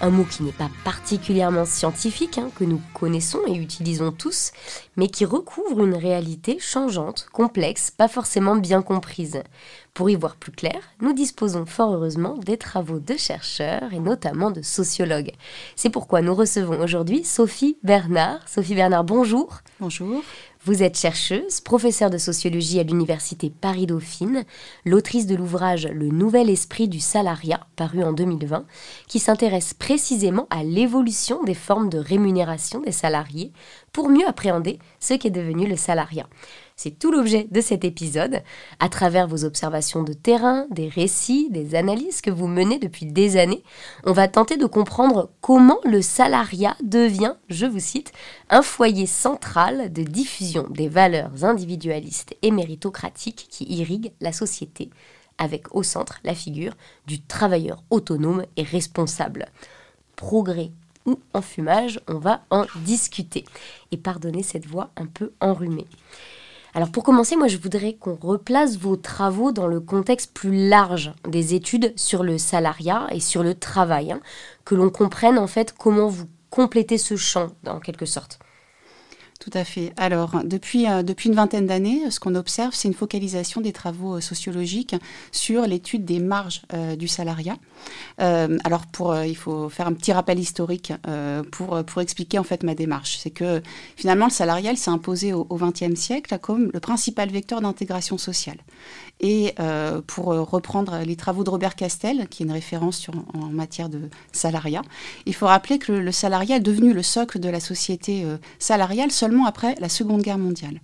un 0.00 0.10
mot 0.10 0.24
qui 0.24 0.42
n'est 0.42 0.52
pas 0.52 0.70
particulièrement 0.84 1.64
scientifique, 1.64 2.38
hein, 2.38 2.50
que 2.56 2.64
nous 2.64 2.80
connaissons 2.94 3.40
et 3.46 3.54
utilisons 3.54 4.12
tous, 4.12 4.52
mais 4.96 5.08
qui 5.08 5.24
recouvre 5.24 5.84
une 5.84 5.94
réalité 5.94 6.58
changeante, 6.60 7.26
complexe, 7.32 7.90
pas 7.90 8.08
forcément 8.08 8.56
bien 8.56 8.82
comprise. 8.82 9.42
Pour 9.94 10.10
y 10.10 10.14
voir 10.14 10.36
plus 10.36 10.52
clair, 10.52 10.80
nous 11.00 11.12
disposons 11.12 11.66
fort 11.66 11.94
heureusement 11.94 12.36
des 12.36 12.56
travaux 12.56 13.00
de 13.00 13.16
chercheurs 13.16 13.92
et 13.92 13.98
notamment 13.98 14.50
de 14.50 14.62
sociologues. 14.62 15.32
C'est 15.74 15.90
pourquoi 15.90 16.22
nous 16.22 16.34
recevons 16.34 16.80
aujourd'hui 16.80 17.24
Sophie 17.24 17.78
Bernard. 17.82 18.48
Sophie 18.48 18.76
Bernard, 18.76 19.04
bonjour. 19.04 19.58
Bonjour. 19.80 20.22
Vous 20.64 20.82
êtes 20.82 20.98
chercheuse, 20.98 21.60
professeure 21.60 22.10
de 22.10 22.18
sociologie 22.18 22.80
à 22.80 22.82
l'Université 22.82 23.48
Paris-Dauphine, 23.48 24.44
l'autrice 24.84 25.26
de 25.26 25.36
l'ouvrage 25.36 25.86
Le 25.86 26.08
Nouvel 26.08 26.50
Esprit 26.50 26.88
du 26.88 26.98
Salariat, 26.98 27.66
paru 27.76 28.02
en 28.02 28.12
2020, 28.12 28.64
qui 29.06 29.20
s'intéresse 29.20 29.72
précisément 29.72 30.48
à 30.50 30.64
l'évolution 30.64 31.44
des 31.44 31.54
formes 31.54 31.88
de 31.88 31.98
rémunération 31.98 32.80
des 32.80 32.92
salariés 32.92 33.52
pour 33.92 34.08
mieux 34.08 34.26
appréhender 34.26 34.80
ce 34.98 35.14
qu'est 35.14 35.30
devenu 35.30 35.68
le 35.68 35.76
salariat. 35.76 36.26
C'est 36.80 36.96
tout 36.96 37.10
l'objet 37.10 37.48
de 37.50 37.60
cet 37.60 37.84
épisode, 37.84 38.40
à 38.78 38.88
travers 38.88 39.26
vos 39.26 39.44
observations 39.44 40.04
de 40.04 40.12
terrain, 40.12 40.64
des 40.70 40.86
récits, 40.86 41.50
des 41.50 41.74
analyses 41.74 42.20
que 42.20 42.30
vous 42.30 42.46
menez 42.46 42.78
depuis 42.78 43.04
des 43.04 43.36
années. 43.36 43.64
On 44.04 44.12
va 44.12 44.28
tenter 44.28 44.56
de 44.56 44.64
comprendre 44.64 45.32
comment 45.40 45.80
le 45.84 46.02
salariat 46.02 46.76
devient, 46.84 47.34
je 47.48 47.66
vous 47.66 47.80
cite, 47.80 48.12
un 48.48 48.62
foyer 48.62 49.06
central 49.06 49.92
de 49.92 50.04
diffusion 50.04 50.68
des 50.70 50.88
valeurs 50.88 51.44
individualistes 51.44 52.36
et 52.42 52.52
méritocratiques 52.52 53.48
qui 53.50 53.64
irriguent 53.64 54.12
la 54.20 54.32
société, 54.32 54.88
avec 55.36 55.74
au 55.74 55.82
centre 55.82 56.20
la 56.22 56.36
figure 56.36 56.74
du 57.08 57.20
travailleur 57.20 57.82
autonome 57.90 58.44
et 58.56 58.62
responsable. 58.62 59.46
Progrès 60.14 60.70
ou 61.06 61.18
enfumage, 61.34 61.98
on 62.06 62.18
va 62.18 62.44
en 62.50 62.66
discuter. 62.84 63.44
Et 63.90 63.96
pardonnez 63.96 64.44
cette 64.44 64.66
voix 64.66 64.90
un 64.96 65.06
peu 65.06 65.32
enrhumée. 65.40 65.86
Alors 66.78 66.92
pour 66.92 67.02
commencer, 67.02 67.34
moi 67.34 67.48
je 67.48 67.56
voudrais 67.56 67.94
qu'on 67.94 68.14
replace 68.14 68.76
vos 68.76 68.94
travaux 68.94 69.50
dans 69.50 69.66
le 69.66 69.80
contexte 69.80 70.32
plus 70.32 70.68
large 70.68 71.10
des 71.28 71.54
études 71.54 71.92
sur 71.96 72.22
le 72.22 72.38
salariat 72.38 73.08
et 73.10 73.18
sur 73.18 73.42
le 73.42 73.56
travail, 73.56 74.12
hein, 74.12 74.20
que 74.64 74.76
l'on 74.76 74.88
comprenne 74.88 75.40
en 75.40 75.48
fait 75.48 75.74
comment 75.76 76.06
vous 76.06 76.26
complétez 76.50 76.96
ce 76.96 77.16
champ 77.16 77.48
en 77.66 77.80
quelque 77.80 78.06
sorte. 78.06 78.38
Tout 79.38 79.50
à 79.54 79.62
fait. 79.62 79.92
Alors, 79.96 80.40
depuis, 80.42 80.88
euh, 80.88 81.04
depuis 81.04 81.28
une 81.28 81.36
vingtaine 81.36 81.66
d'années, 81.66 82.10
ce 82.10 82.18
qu'on 82.18 82.34
observe, 82.34 82.74
c'est 82.74 82.88
une 82.88 82.94
focalisation 82.94 83.60
des 83.60 83.72
travaux 83.72 84.16
euh, 84.16 84.20
sociologiques 84.20 84.96
sur 85.30 85.62
l'étude 85.62 86.04
des 86.04 86.18
marges 86.18 86.62
euh, 86.74 86.96
du 86.96 87.06
salariat. 87.06 87.56
alors, 88.18 88.86
pour, 88.86 89.16
il 89.16 89.36
faut 89.36 89.68
faire 89.68 89.86
un 89.86 89.92
petit 89.92 90.12
rappel 90.12 90.40
historique 90.40 90.92
pour, 91.52 91.84
pour 91.84 92.02
expliquer 92.02 92.38
en 92.40 92.42
fait 92.42 92.64
ma 92.64 92.74
démarche. 92.74 93.18
C'est 93.18 93.30
que 93.30 93.62
finalement, 93.96 94.26
le 94.26 94.32
salarial 94.32 94.76
s'est 94.76 94.90
imposé 94.90 95.32
au 95.32 95.44
XXe 95.44 95.94
siècle 95.94 96.36
comme 96.40 96.70
le 96.74 96.80
principal 96.80 97.30
vecteur 97.30 97.60
d'intégration 97.60 98.18
sociale. 98.18 98.58
Et 99.20 99.54
euh, 99.58 100.00
pour 100.06 100.32
euh, 100.32 100.42
reprendre 100.42 101.00
les 101.04 101.16
travaux 101.16 101.42
de 101.42 101.50
Robert 101.50 101.74
Castel, 101.74 102.28
qui 102.28 102.42
est 102.42 102.46
une 102.46 102.52
référence 102.52 103.08
en 103.34 103.46
matière 103.46 103.88
de 103.88 104.02
salariat, 104.32 104.82
il 105.26 105.34
faut 105.34 105.46
rappeler 105.46 105.78
que 105.78 105.92
le, 105.92 106.12
salariat 106.12 106.56
est 106.56 106.60
devenu 106.60 106.92
le 106.92 107.02
socle 107.02 107.40
de 107.40 107.48
la 107.48 107.60
société 107.60 108.24
euh, 108.24 108.36
salariale 108.58 109.10
seulement 109.10 109.46
après 109.46 109.74
la 109.80 109.88
Seconde 109.88 110.22
Guerre 110.22 110.38
mondiale. 110.38 110.80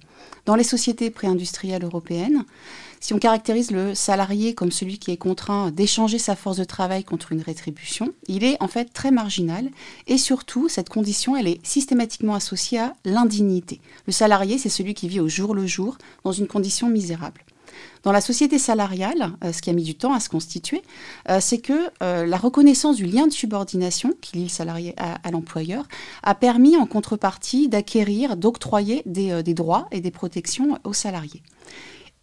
Dans 0.47 0.57
les 0.57 0.65
sociétés 0.65 1.11
pré-industrielles 1.11 1.85
européennes, 1.85 2.45
si 3.01 3.13
on 3.13 3.19
caractérise 3.19 3.71
le 3.71 3.95
salarié 3.95 4.55
comme 4.55 4.73
celui 4.73 4.99
qui 4.99 5.11
est 5.11 5.17
contraint 5.17 5.71
d'échanger 5.71 6.19
sa 6.19 6.37
force 6.37 6.57
de 6.57 6.65
travail 6.65 7.05
contre 7.05 7.33
une 7.33 7.43
rétribution, 7.43 8.15
il 8.29 8.45
est 8.45 8.57
en 8.63 8.69
fait 8.69 8.93
très 8.93 9.11
marginal 9.11 9.71
et 10.07 10.19
surtout 10.19 10.69
cette 10.69 10.89
condition 10.89 11.37
elle 11.37 11.47
est 11.47 11.65
systématiquement 11.67 12.35
associée 12.35 12.81
à 12.81 12.95
l'indignité. 13.05 13.81
Le 14.07 14.13
salarié 14.13 14.59
c'est 14.59 14.71
celui 14.71 14.95
qui 14.95 15.09
vit 15.09 15.21
au 15.21 15.29
jour 15.29 15.55
le 15.55 15.67
jour 15.67 15.99
dans 16.25 16.33
une 16.33 16.47
condition 16.47 16.89
misérable. 16.89 17.45
Dans 18.03 18.13
la 18.13 18.21
société 18.21 18.59
salariale, 18.59 19.33
euh, 19.43 19.53
ce 19.53 19.63
qui 19.63 19.71
a 19.71 19.73
mis 19.73 19.83
du 19.83 19.95
temps 19.95 20.13
à 20.13 20.21
se 20.21 20.29
constituer, 20.29 20.83
euh, 21.31 21.39
c'est 21.41 21.59
que 21.59 21.73
euh, 22.03 22.27
la 22.27 22.37
reconnaissance 22.37 22.97
du 22.97 23.07
lien 23.07 23.27
de 23.27 23.33
subordination 23.33 24.13
qui 24.21 24.37
lie 24.37 24.43
le 24.45 24.49
salarié 24.51 24.95
à, 24.99 25.31
l'employeur 25.31 25.87
a 26.23 26.35
permis 26.35 26.77
en 26.77 26.87
contrepartie 26.87 27.69
d'acquérir, 27.69 28.37
d'octroyer 28.37 29.03
des, 29.07 29.43
des 29.43 29.55
droits 29.55 29.89
et 29.91 30.01
des 30.01 30.11
protections 30.11 30.79
aux 30.85 30.93
salariés. 30.93 31.43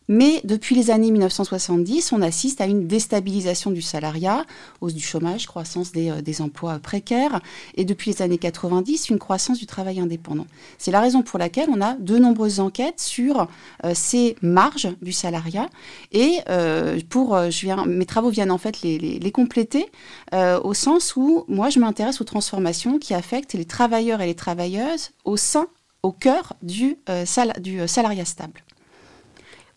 Mais 0.07 0.41
depuis 0.43 0.75
les 0.75 0.91
années 0.91 1.11
1970, 1.11 2.11
on 2.11 2.21
assiste 2.21 2.59
à 2.59 2.65
une 2.65 2.87
déstabilisation 2.87 3.71
du 3.71 3.81
salariat, 3.81 4.45
hausse 4.81 4.93
du 4.93 5.01
chômage, 5.01 5.45
croissance 5.45 5.91
des, 5.91 6.09
euh, 6.09 6.43
emplois 6.43 6.79
précaires, 6.79 7.39
et 7.75 7.85
depuis 7.85 8.11
les 8.11 8.21
années 8.21 8.37
90, 8.37 9.09
une 9.09 9.19
croissance 9.19 9.59
du 9.59 9.67
travail 9.67 9.99
indépendant. 9.99 10.47
C'est 10.77 10.91
la 10.91 11.01
raison 11.01 11.21
pour 11.21 11.39
laquelle 11.39 11.69
on 11.71 11.81
a 11.81 11.93
de 11.93 12.17
nombreuses 12.17 12.59
enquêtes 12.59 12.99
sur 12.99 13.47
euh, 13.85 13.93
ces 13.93 14.35
marges 14.41 14.89
du 15.01 15.11
salariat, 15.11 15.69
et 16.11 16.39
euh, 16.49 16.99
pour, 17.09 17.37
mes 17.85 18.05
travaux 18.05 18.29
viennent 18.29 18.51
en 18.51 18.57
fait 18.57 18.81
les, 18.81 19.31
compléter, 19.31 19.85
au 20.33 20.73
sens 20.73 21.15
où 21.15 21.45
moi 21.47 21.69
je 21.69 21.79
m'intéresse 21.79 22.19
aux 22.19 22.25
transformations 22.25 22.99
qui 22.99 23.13
affectent 23.13 23.53
les 23.53 23.65
travailleurs 23.65 24.19
et 24.19 24.25
les 24.25 24.35
travailleuses 24.35 25.11
au 25.23 25.37
sein, 25.37 25.67
au 26.03 26.11
cœur 26.11 26.53
du 26.61 26.97
salariat 27.25 28.25
stable. 28.25 28.61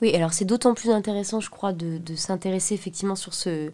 Oui, 0.03 0.15
alors 0.15 0.33
c'est 0.33 0.45
d'autant 0.45 0.75
plus 0.75 0.91
intéressant, 0.91 1.41
je 1.41 1.51
crois, 1.51 1.73
de, 1.73 2.01
s'intéresser 2.17 2.75
effectivement 2.75 3.17
sur 3.17 3.35
ce, 3.35 3.71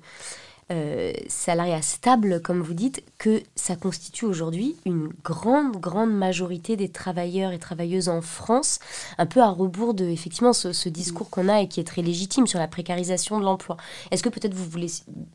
euh, 0.71 1.13
salariat 1.27 1.83
stable, 1.83 2.41
comme 2.41 2.61
vous 2.61 2.75
dites, 2.75 3.03
que 3.19 3.43
ça 3.57 3.75
constitue 3.75 4.25
aujourd'hui 4.25 4.77
une 4.85 5.09
grande, 5.25 5.77
grande 5.77 6.13
majorité 6.13 6.77
des 6.77 6.89
travailleurs 6.89 7.51
et 7.51 7.59
travailleuses 7.59 8.09
en 8.09 8.21
France, 8.21 8.79
un 9.19 9.27
peu 9.27 9.41
à 9.41 9.49
rebours 9.49 9.95
de 9.95 10.05
effectivement 10.05 10.53
ce, 10.53 10.89
discours 10.89 11.29
qu'on 11.29 11.49
a 11.49 11.63
et 11.63 11.69
qui 11.69 11.81
est 11.81 11.85
très 11.85 12.03
légitime 12.03 12.47
sur 12.47 12.61
la 12.61 12.69
précarisation 12.69 13.41
de 13.41 13.45
l'emploi. 13.45 13.79
Est-ce 14.13 14.23
que 14.23 14.29
peut-être 14.29 14.55
vous 14.55 14.65
voulez 14.65 14.87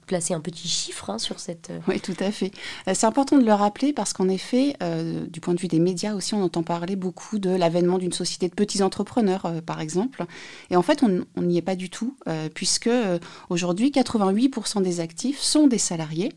placer 0.07 0.33
un 0.33 0.39
petit 0.39 0.69
chiffre 0.69 1.09
hein, 1.09 1.17
sur 1.17 1.39
cette... 1.41 1.69
Euh, 1.69 1.79
oui, 1.89 1.99
tout 1.99 2.15
à 2.19 2.31
fait. 2.31 2.51
Euh, 2.87 2.93
c'est 2.93 3.05
important 3.05 3.37
de 3.37 3.43
le 3.43 3.53
rappeler 3.53 3.91
parce 3.91 4.13
qu'en 4.13 4.29
effet, 4.29 4.77
du 5.29 5.41
point 5.41 5.53
de 5.53 5.59
vue 5.59 5.67
des 5.67 5.79
médias 5.79 6.13
aussi, 6.13 6.33
on 6.33 6.43
entend 6.43 6.63
parler 6.63 6.95
beaucoup 6.95 7.39
de 7.39 7.49
l'avènement 7.49 7.97
d'une 7.97 8.13
société 8.13 8.47
de 8.47 8.53
petits 8.53 8.81
entrepreneurs, 8.81 9.51
par 9.65 9.81
exemple. 9.81 10.25
Et 10.69 10.77
en 10.77 10.81
fait, 10.81 11.03
on 11.03 11.41
n'y 11.41 11.57
est 11.57 11.61
pas 11.61 11.75
du 11.75 11.89
tout, 11.89 12.15
puisque 12.53 12.89
aujourd'hui, 13.49 13.91
88% 13.91 14.81
des 14.81 14.99
actifs 15.01 15.24
sont 15.33 15.67
des 15.67 15.77
salariés. 15.77 16.31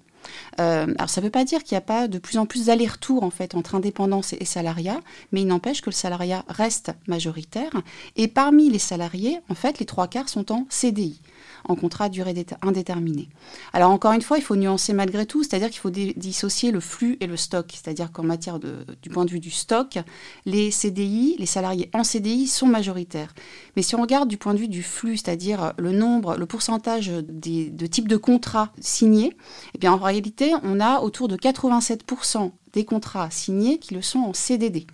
Euh, 0.60 0.92
alors 0.98 1.08
ça 1.08 1.20
ne 1.20 1.26
veut 1.26 1.30
pas 1.30 1.44
dire 1.44 1.62
qu'il 1.62 1.74
n'y 1.74 1.78
a 1.78 1.82
pas 1.82 2.08
de 2.08 2.18
plus 2.18 2.38
en 2.38 2.46
plus 2.46 2.66
d'aller-retour 2.66 3.22
en 3.22 3.30
fait 3.30 3.54
entre 3.54 3.74
indépendance 3.74 4.34
et 4.34 4.44
salariat, 4.44 5.00
mais 5.32 5.42
il 5.42 5.46
n'empêche 5.46 5.80
que 5.80 5.90
le 5.90 5.94
salariat 5.94 6.44
reste 6.48 6.92
majoritaire. 7.06 7.70
Et 8.16 8.28
parmi 8.28 8.68
les 8.68 8.78
salariés, 8.78 9.40
en 9.48 9.54
fait, 9.54 9.78
les 9.78 9.86
trois 9.86 10.08
quarts 10.08 10.28
sont 10.28 10.52
en 10.52 10.66
CDI 10.68 11.20
en 11.66 11.74
contrat 11.74 12.04
à 12.04 12.08
durée 12.08 12.34
indéterminée. 12.62 13.28
Alors 13.72 13.90
encore 13.90 14.12
une 14.12 14.22
fois, 14.22 14.38
il 14.38 14.42
faut 14.42 14.56
nuancer 14.56 14.92
malgré 14.92 15.26
tout, 15.26 15.42
c'est-à-dire 15.42 15.70
qu'il 15.70 15.80
faut 15.80 15.90
dissocier 15.90 16.70
le 16.70 16.80
flux 16.80 17.16
et 17.20 17.26
le 17.26 17.36
stock. 17.36 17.66
C'est-à-dire 17.72 18.12
qu'en 18.12 18.22
matière 18.22 18.58
de, 18.58 18.84
du 19.02 19.10
point 19.10 19.24
de 19.24 19.30
vue 19.30 19.40
du 19.40 19.50
stock, 19.50 19.98
les 20.46 20.70
CDI, 20.70 21.36
les 21.38 21.46
salariés 21.46 21.90
en 21.94 22.04
CDI 22.04 22.46
sont 22.46 22.66
majoritaires. 22.66 23.34
Mais 23.76 23.82
si 23.82 23.94
on 23.94 24.00
regarde 24.00 24.28
du 24.28 24.36
point 24.36 24.54
de 24.54 24.58
vue 24.58 24.68
du 24.68 24.82
flux, 24.82 25.16
c'est-à-dire 25.16 25.72
le 25.78 25.92
nombre, 25.92 26.36
le 26.36 26.46
pourcentage 26.46 27.08
de 27.08 27.86
types 27.86 28.08
de 28.08 28.16
contrats 28.16 28.72
signés, 28.80 29.36
eh 29.74 29.78
bien 29.78 29.92
en 29.92 29.98
réalité, 29.98 30.52
on 30.62 30.80
a 30.80 31.00
autour 31.00 31.28
de 31.28 31.36
87% 31.36 32.52
des 32.72 32.84
contrats 32.84 33.30
signés 33.30 33.78
qui 33.78 33.94
le 33.94 34.02
sont 34.02 34.20
en 34.20 34.32
CDD. 34.32 34.86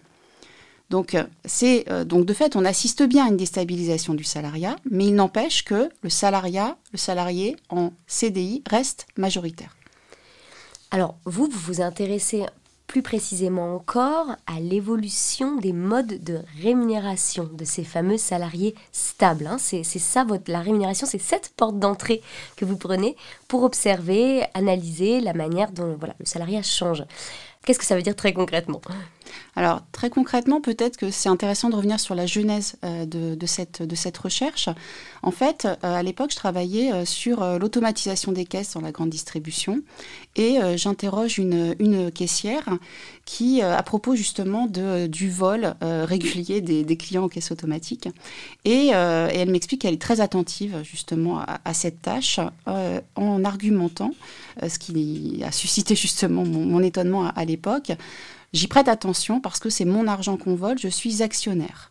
Donc, 0.90 1.14
euh, 1.14 1.24
c'est, 1.44 1.90
euh, 1.90 2.04
donc, 2.04 2.26
de 2.26 2.34
fait, 2.34 2.56
on 2.56 2.64
assiste 2.64 3.02
bien 3.02 3.26
à 3.26 3.28
une 3.28 3.36
déstabilisation 3.36 4.14
du 4.14 4.24
salariat, 4.24 4.76
mais 4.90 5.06
il 5.06 5.14
n'empêche 5.14 5.64
que 5.64 5.88
le 6.02 6.10
salariat, 6.10 6.76
le 6.92 6.98
salarié 6.98 7.56
en 7.70 7.92
CDI 8.06 8.62
reste 8.68 9.06
majoritaire. 9.16 9.76
Alors, 10.90 11.16
vous, 11.24 11.48
vous 11.50 11.58
vous 11.58 11.80
intéressez 11.80 12.44
plus 12.86 13.02
précisément 13.02 13.74
encore 13.74 14.36
à 14.46 14.60
l'évolution 14.60 15.56
des 15.56 15.72
modes 15.72 16.22
de 16.22 16.40
rémunération 16.62 17.50
de 17.52 17.64
ces 17.64 17.82
fameux 17.82 18.18
salariés 18.18 18.76
stables. 18.92 19.48
Hein. 19.48 19.56
C'est 19.58 19.82
ça, 19.82 20.22
votre, 20.22 20.48
la 20.48 20.60
rémunération, 20.60 21.04
c'est 21.04 21.18
cette 21.18 21.52
porte 21.56 21.78
d'entrée 21.78 22.22
que 22.56 22.64
vous 22.64 22.76
prenez 22.76 23.16
pour 23.48 23.64
observer, 23.64 24.44
analyser 24.54 25.20
la 25.20 25.32
manière 25.32 25.72
dont 25.72 25.96
voilà, 25.98 26.14
le 26.20 26.26
salariat 26.26 26.62
change. 26.62 27.02
Qu'est-ce 27.64 27.78
que 27.78 27.84
ça 27.84 27.96
veut 27.96 28.02
dire 28.02 28.16
très 28.16 28.32
concrètement? 28.32 28.80
Alors 29.56 29.82
très 29.92 30.10
concrètement, 30.10 30.60
peut-être 30.60 30.96
que 30.96 31.10
c'est 31.10 31.28
intéressant 31.28 31.70
de 31.70 31.76
revenir 31.76 32.00
sur 32.00 32.14
la 32.14 32.26
genèse 32.26 32.76
euh, 32.84 33.06
de, 33.06 33.46
cette, 33.46 33.82
de 33.82 33.94
cette 33.94 34.16
recherche. 34.18 34.68
En 35.22 35.30
fait, 35.30 35.66
euh, 35.66 35.76
à 35.82 36.02
l'époque, 36.02 36.30
je 36.32 36.36
travaillais 36.36 36.92
euh, 36.92 37.04
sur 37.04 37.44
l'automatisation 37.58 38.32
des 38.32 38.44
caisses 38.44 38.74
dans 38.74 38.80
la 38.80 38.92
grande 38.92 39.10
distribution 39.10 39.80
et 40.36 40.58
j'interroge 40.76 41.38
une, 41.38 41.76
une, 41.78 42.10
caissière 42.10 42.68
qui, 43.24 43.62
à 43.62 43.82
propos 43.84 44.16
justement 44.16 44.66
de, 44.66 45.06
du 45.06 45.30
vol 45.30 45.74
régulier 45.80 46.60
des, 46.60 46.96
clients 46.96 47.24
aux 47.24 47.28
caisses 47.28 47.52
automatiques, 47.52 48.08
et, 48.64 48.88
elle 48.88 49.50
m'explique 49.50 49.82
qu'elle 49.82 49.94
est 49.94 50.02
très 50.02 50.20
attentive 50.20 50.80
justement 50.82 51.40
à, 51.64 51.74
cette 51.74 52.02
tâche 52.02 52.40
en 52.66 53.44
argumentant, 53.44 54.10
ce 54.66 54.78
qui 54.78 55.40
a 55.46 55.52
suscité 55.52 55.94
justement 55.94 56.44
mon, 56.44 56.82
étonnement 56.82 57.28
à 57.28 57.44
l'époque. 57.44 57.53
J'y 58.52 58.68
prête 58.68 58.88
attention 58.88 59.40
parce 59.40 59.58
que 59.58 59.68
c'est 59.68 59.84
mon 59.84 60.06
argent 60.06 60.36
qu'on 60.36 60.54
vole, 60.54 60.78
je 60.78 60.88
suis 60.88 61.22
actionnaire. 61.22 61.90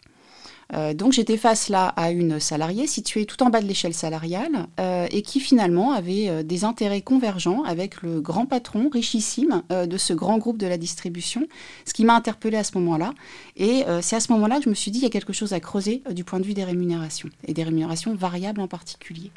Euh, 0.74 0.94
donc 0.94 1.14
j'étais 1.14 1.38
face 1.38 1.70
là 1.70 1.88
à 1.98 2.12
une 2.12 2.40
salariée 2.40 2.88
située 2.88 3.26
tout 3.26 3.44
en 3.44 3.50
bas 3.50 3.62
de 3.62 3.68
l'échelle 3.68 3.94
salariale 3.94 4.68
euh, 4.80 5.08
et 5.12 5.22
qui 5.22 5.40
finalement 5.40 5.92
avait 5.92 6.30
euh, 6.30 6.44
des 6.44 6.64
intérêts 6.64 7.02
convergents 7.02 7.64
avec 7.64 8.02
le 8.02 8.22
grand 8.22 8.46
patron 8.46 8.90
richissime 8.92 9.62
de 9.70 9.98
ce 9.98 10.14
grand 10.14 10.38
groupe 10.38 10.58
de 10.58 10.68
la 10.68 10.78
distribution, 10.78 11.48
ce 11.86 11.94
qui 11.94 12.06
m'a 12.06 12.16
interpellée 12.16 12.58
à 12.58 12.64
ce 12.64 12.78
moment-là. 12.78 13.14
Et 13.58 13.84
c'est 14.02 14.16
à 14.16 14.20
ce 14.20 14.32
moment-là 14.32 14.58
que 14.58 14.64
je 14.66 14.70
me 14.70 14.74
suis 14.74 14.92
dit 14.92 15.00
il 15.00 15.04
y 15.04 15.08
a 15.08 15.10
quelque 15.10 15.34
chose 15.34 15.54
à 15.54 15.60
creuser 15.60 16.02
du 16.12 16.24
point 16.24 16.40
de 16.40 16.46
vue 16.46 16.54
des 16.54 16.64
rémunérations 16.64 17.30
et 17.46 17.54
des 17.54 17.64
rémunérations 17.64 18.16
variables 18.16 18.62
en 18.62 18.68
particulier. 18.68 19.32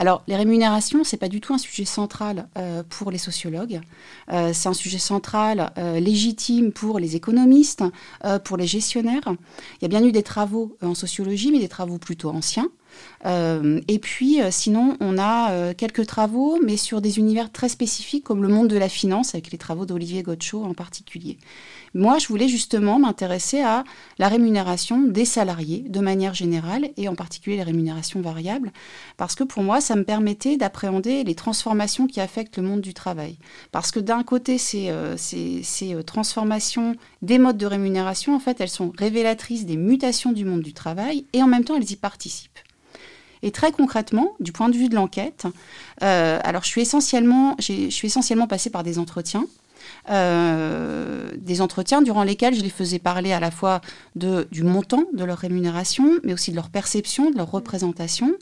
Alors, 0.00 0.22
les 0.28 0.36
rémunérations, 0.36 1.02
c'est 1.02 1.16
pas 1.16 1.28
du 1.28 1.40
tout 1.40 1.52
un 1.52 1.58
sujet 1.58 1.84
central 1.84 2.46
euh, 2.56 2.84
pour 2.88 3.10
les 3.10 3.18
sociologues. 3.18 3.80
Euh, 4.32 4.52
c'est 4.54 4.68
un 4.68 4.72
sujet 4.72 4.98
central 4.98 5.72
euh, 5.76 5.98
légitime 5.98 6.70
pour 6.70 7.00
les 7.00 7.16
économistes, 7.16 7.82
pour 8.44 8.56
les 8.56 8.68
gestionnaires. 8.68 9.34
Il 9.80 9.82
y 9.82 9.84
a 9.86 9.88
bien 9.88 10.04
eu 10.04 10.12
des 10.12 10.22
travaux 10.22 10.76
en 10.82 10.94
sociologie, 10.94 11.50
mais 11.50 11.58
des 11.58 11.68
travaux 11.68 11.98
plutôt 11.98 12.30
anciens. 12.30 12.70
Euh, 13.26 13.80
et 13.88 13.98
puis, 13.98 14.40
euh, 14.40 14.50
sinon, 14.50 14.96
on 15.00 15.18
a 15.18 15.50
euh, 15.50 15.74
quelques 15.76 16.06
travaux, 16.06 16.58
mais 16.64 16.76
sur 16.76 17.00
des 17.00 17.18
univers 17.18 17.50
très 17.50 17.68
spécifiques, 17.68 18.24
comme 18.24 18.42
le 18.42 18.48
monde 18.48 18.68
de 18.68 18.76
la 18.76 18.88
finance, 18.88 19.34
avec 19.34 19.50
les 19.50 19.58
travaux 19.58 19.86
d'Olivier 19.86 20.22
Gotcho 20.22 20.64
en 20.64 20.74
particulier. 20.74 21.38
Moi, 21.94 22.18
je 22.18 22.28
voulais 22.28 22.48
justement 22.48 22.98
m'intéresser 22.98 23.62
à 23.62 23.82
la 24.18 24.28
rémunération 24.28 25.02
des 25.02 25.24
salariés 25.24 25.84
de 25.88 26.00
manière 26.00 26.34
générale, 26.34 26.90
et 26.96 27.08
en 27.08 27.14
particulier 27.14 27.56
les 27.56 27.62
rémunérations 27.62 28.20
variables, 28.20 28.72
parce 29.16 29.34
que 29.34 29.44
pour 29.44 29.62
moi, 29.62 29.80
ça 29.80 29.96
me 29.96 30.04
permettait 30.04 30.56
d'appréhender 30.56 31.24
les 31.24 31.34
transformations 31.34 32.06
qui 32.06 32.20
affectent 32.20 32.58
le 32.58 32.62
monde 32.62 32.82
du 32.82 32.94
travail. 32.94 33.38
Parce 33.72 33.90
que 33.90 34.00
d'un 34.00 34.22
côté, 34.22 34.58
ces, 34.58 34.92
transformations 36.06 36.94
des 37.22 37.38
modes 37.38 37.58
de 37.58 37.66
rémunération, 37.66 38.36
en 38.36 38.40
fait, 38.40 38.60
elles 38.60 38.68
sont 38.68 38.92
révélatrices 38.96 39.66
des 39.66 39.76
mutations 39.76 40.32
du 40.32 40.44
monde 40.44 40.60
du 40.60 40.74
travail, 40.74 41.24
et 41.32 41.42
en 41.42 41.46
même 41.48 41.64
temps, 41.64 41.76
elles 41.76 41.90
y 41.90 41.96
participent. 41.96 42.58
Et 43.42 43.50
très 43.50 43.72
concrètement, 43.72 44.34
du 44.40 44.52
point 44.52 44.68
de 44.68 44.76
vue 44.76 44.88
de 44.88 44.94
l'enquête, 44.94 45.46
euh, 46.02 46.38
alors 46.42 46.62
je 46.62 46.68
suis 46.68 46.80
essentiellement, 46.80 47.56
je 47.58 47.88
suis 47.90 48.06
essentiellement 48.06 48.46
passée 48.46 48.70
par 48.70 48.82
des 48.82 48.98
entretiens. 48.98 49.44
Euh, 50.10 51.30
des 51.36 51.60
entretiens 51.60 52.02
durant 52.02 52.24
lesquels 52.24 52.54
je 52.54 52.62
les 52.62 52.68
faisais 52.68 52.98
parler 52.98 53.32
à 53.32 53.40
la 53.40 53.50
fois 53.50 53.80
de, 54.16 54.48
du 54.50 54.62
montant 54.62 55.04
de 55.14 55.24
leur 55.24 55.38
rémunération, 55.38 56.18
mais 56.24 56.32
aussi 56.32 56.50
de 56.50 56.56
leur 56.56 56.68
perception, 56.68 57.30
de 57.30 57.36
leur 57.36 57.50
représentation. 57.50 58.34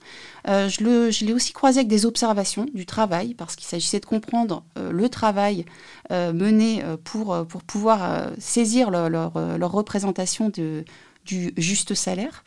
Euh, 0.48 0.68
je 0.68 1.24
l'ai 1.24 1.32
aussi 1.32 1.52
croisé 1.52 1.80
avec 1.80 1.88
des 1.88 2.06
observations 2.06 2.66
du 2.74 2.86
travail, 2.86 3.34
parce 3.34 3.54
qu'il 3.54 3.66
s'agissait 3.66 4.00
de 4.00 4.06
comprendre 4.06 4.64
le 4.76 5.08
travail 5.08 5.66
mené 6.10 6.82
pour, 7.04 7.46
pour 7.46 7.62
pouvoir 7.62 8.30
saisir 8.38 8.90
leur, 8.90 9.10
leur 9.10 9.72
représentation 9.72 10.48
de, 10.48 10.84
du 11.26 11.52
juste 11.56 11.94
salaire. 11.94 12.44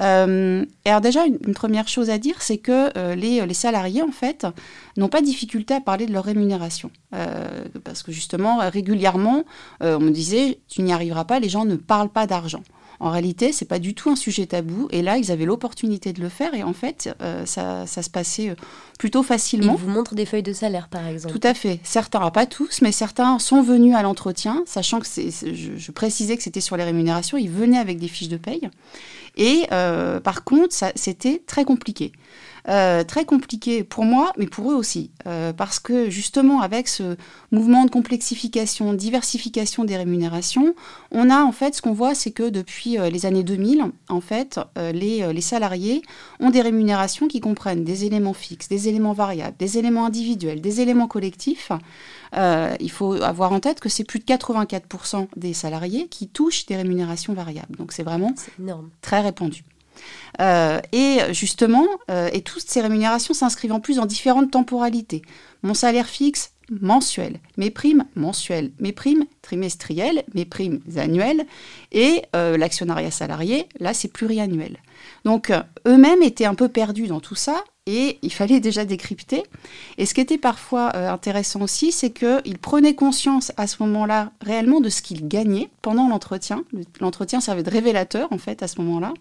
Euh, 0.00 0.64
alors 0.84 1.00
déjà, 1.00 1.26
une, 1.26 1.54
première 1.54 1.88
chose 1.88 2.10
à 2.10 2.18
dire, 2.18 2.40
c'est 2.40 2.58
que 2.58 2.96
euh, 2.96 3.14
les, 3.14 3.44
les, 3.44 3.54
salariés, 3.54 4.02
en 4.02 4.12
fait, 4.12 4.46
n'ont 4.96 5.08
pas 5.08 5.20
de 5.20 5.26
difficulté 5.26 5.74
à 5.74 5.80
parler 5.80 6.06
de 6.06 6.12
leur 6.12 6.24
rémunération. 6.24 6.90
Euh, 7.14 7.64
parce 7.84 8.02
que 8.02 8.12
justement, 8.12 8.58
régulièrement, 8.70 9.44
on 9.80 9.98
me 9.98 10.10
disait, 10.10 10.60
tu 10.68 10.82
n'y 10.82 10.92
arriveras 10.92 11.24
pas, 11.24 11.40
les 11.40 11.48
gens 11.48 11.64
ne 11.64 11.76
parlent 11.76 12.10
pas 12.10 12.26
d'argent. 12.26 12.62
En 13.00 13.10
réalité, 13.10 13.52
c'est 13.52 13.64
pas 13.64 13.78
du 13.78 13.94
tout 13.94 14.10
un 14.10 14.16
sujet 14.16 14.46
tabou. 14.46 14.88
Et 14.90 15.02
là, 15.02 15.18
ils 15.18 15.30
avaient 15.30 15.44
l'opportunité 15.44 16.12
de 16.12 16.20
le 16.20 16.28
faire. 16.28 16.54
Et 16.54 16.62
en 16.62 16.72
fait, 16.72 17.14
euh, 17.22 17.46
ça, 17.46 17.86
se 17.86 18.10
passait 18.10 18.50
euh, 18.50 18.54
plutôt 18.98 19.22
facilement. 19.22 19.74
Ils 19.74 19.84
vous 19.84 19.90
montrent 19.90 20.14
des 20.14 20.26
feuilles 20.26 20.42
de 20.42 20.52
salaire, 20.52 20.88
par 20.88 21.06
exemple. 21.06 21.38
Tout 21.38 21.46
à 21.46 21.54
fait. 21.54 21.78
Certains, 21.84 22.28
pas 22.30 22.46
tous, 22.46 22.82
mais 22.82 22.90
certains 22.90 23.38
sont 23.38 23.62
venus 23.62 23.94
à 23.94 24.02
l'entretien, 24.02 24.64
sachant 24.66 24.98
que 25.00 25.06
je, 25.06 25.90
précisais 25.92 26.36
que 26.36 26.42
c'était 26.42 26.60
sur 26.60 26.76
les 26.76 26.84
rémunérations. 26.84 27.38
Ils 27.38 27.50
venaient 27.50 27.78
avec 27.78 27.98
des 27.98 28.08
fiches 28.08 28.28
de 28.28 28.36
paye. 28.36 28.68
Et 29.36 29.66
euh, 29.70 30.18
par 30.18 30.42
contre, 30.42 30.74
c'était 30.96 31.42
très 31.46 31.64
compliqué. 31.64 32.12
Euh, 32.68 33.02
très 33.02 33.24
compliqué 33.24 33.82
pour 33.82 34.04
moi, 34.04 34.32
mais 34.36 34.46
pour 34.46 34.70
eux 34.70 34.74
aussi. 34.74 35.10
Euh, 35.26 35.54
parce 35.54 35.78
que 35.78 36.10
justement, 36.10 36.60
avec 36.60 36.86
ce 36.88 37.16
mouvement 37.50 37.84
de 37.86 37.90
complexification, 37.90 38.92
diversification 38.92 39.84
des 39.84 39.96
rémunérations, 39.96 40.74
on 41.10 41.30
a 41.30 41.42
en 41.42 41.52
fait 41.52 41.74
ce 41.74 41.82
qu'on 41.82 41.94
voit, 41.94 42.14
c'est 42.14 42.30
que 42.30 42.50
depuis 42.50 42.98
euh, 42.98 43.08
les 43.08 43.24
années 43.24 43.42
2000, 43.42 43.84
en 44.10 44.20
fait, 44.20 44.60
les, 44.76 45.32
les, 45.32 45.40
salariés 45.40 46.02
ont 46.40 46.50
des 46.50 46.60
rémunérations 46.60 47.26
qui 47.26 47.40
comprennent 47.40 47.84
des 47.84 48.04
éléments 48.04 48.34
fixes, 48.34 48.68
des 48.68 48.88
éléments 48.88 49.12
variables, 49.12 49.56
des 49.58 49.78
éléments 49.78 50.06
individuels, 50.06 50.60
des 50.60 50.80
éléments 50.80 51.08
collectifs. 51.08 51.72
il 52.34 52.90
faut 52.90 53.14
avoir 53.14 53.52
en 53.52 53.60
tête 53.60 53.80
que 53.80 53.88
c'est 53.88 54.04
plus 54.04 54.18
de 54.18 54.24
84% 54.24 55.28
des 55.36 55.54
salariés 55.54 56.08
qui 56.08 56.28
touchent 56.28 56.66
des 56.66 56.76
rémunérations 56.76 57.32
variables. 57.32 57.76
Donc 57.76 57.92
c'est 57.92 58.02
vraiment 58.02 58.34
très 59.00 59.20
répandu. 59.20 59.64
Euh, 60.40 60.80
et 60.92 61.18
justement, 61.32 61.86
euh, 62.10 62.30
et 62.32 62.42
toutes 62.42 62.68
ces 62.68 62.80
rémunérations 62.80 63.34
s'inscrivent 63.34 63.72
en 63.72 63.80
plus 63.80 63.96
dans 63.96 64.06
différentes 64.06 64.50
temporalités. 64.50 65.22
Mon 65.62 65.74
salaire 65.74 66.06
fixe, 66.06 66.52
mensuel, 66.70 67.40
mes 67.56 67.70
primes 67.70 68.04
mensuelles, 68.14 68.70
mes 68.78 68.92
primes 68.92 69.24
trimestrielles, 69.42 70.22
mes 70.34 70.44
primes 70.44 70.80
annuelles, 70.96 71.46
et 71.92 72.22
euh, 72.36 72.56
l'actionnariat 72.58 73.10
salarié, 73.10 73.66
là 73.80 73.94
c'est 73.94 74.12
pluriannuel. 74.12 74.76
Donc 75.24 75.50
eux-mêmes 75.86 76.22
étaient 76.22 76.44
un 76.44 76.54
peu 76.54 76.68
perdus 76.68 77.06
dans 77.06 77.20
tout 77.20 77.34
ça, 77.34 77.64
et 77.86 78.18
il 78.20 78.30
fallait 78.30 78.60
déjà 78.60 78.84
décrypter. 78.84 79.44
Et 79.96 80.04
ce 80.04 80.12
qui 80.12 80.20
était 80.20 80.36
parfois 80.36 80.94
intéressant 80.94 81.62
aussi, 81.62 81.90
c'est 81.90 82.10
qu'ils 82.10 82.58
prenaient 82.58 82.94
conscience 82.94 83.50
à 83.56 83.66
ce 83.66 83.82
moment-là 83.82 84.32
réellement 84.42 84.80
de 84.80 84.90
ce 84.90 85.00
qu'ils 85.00 85.26
gagnaient 85.26 85.70
pendant 85.80 86.06
l'entretien. 86.06 86.64
L'entretien 87.00 87.40
servait 87.40 87.62
de 87.62 87.70
révélateur 87.70 88.30
en 88.30 88.36
fait 88.36 88.62
à 88.62 88.68
ce 88.68 88.78
moment-là 88.82 89.14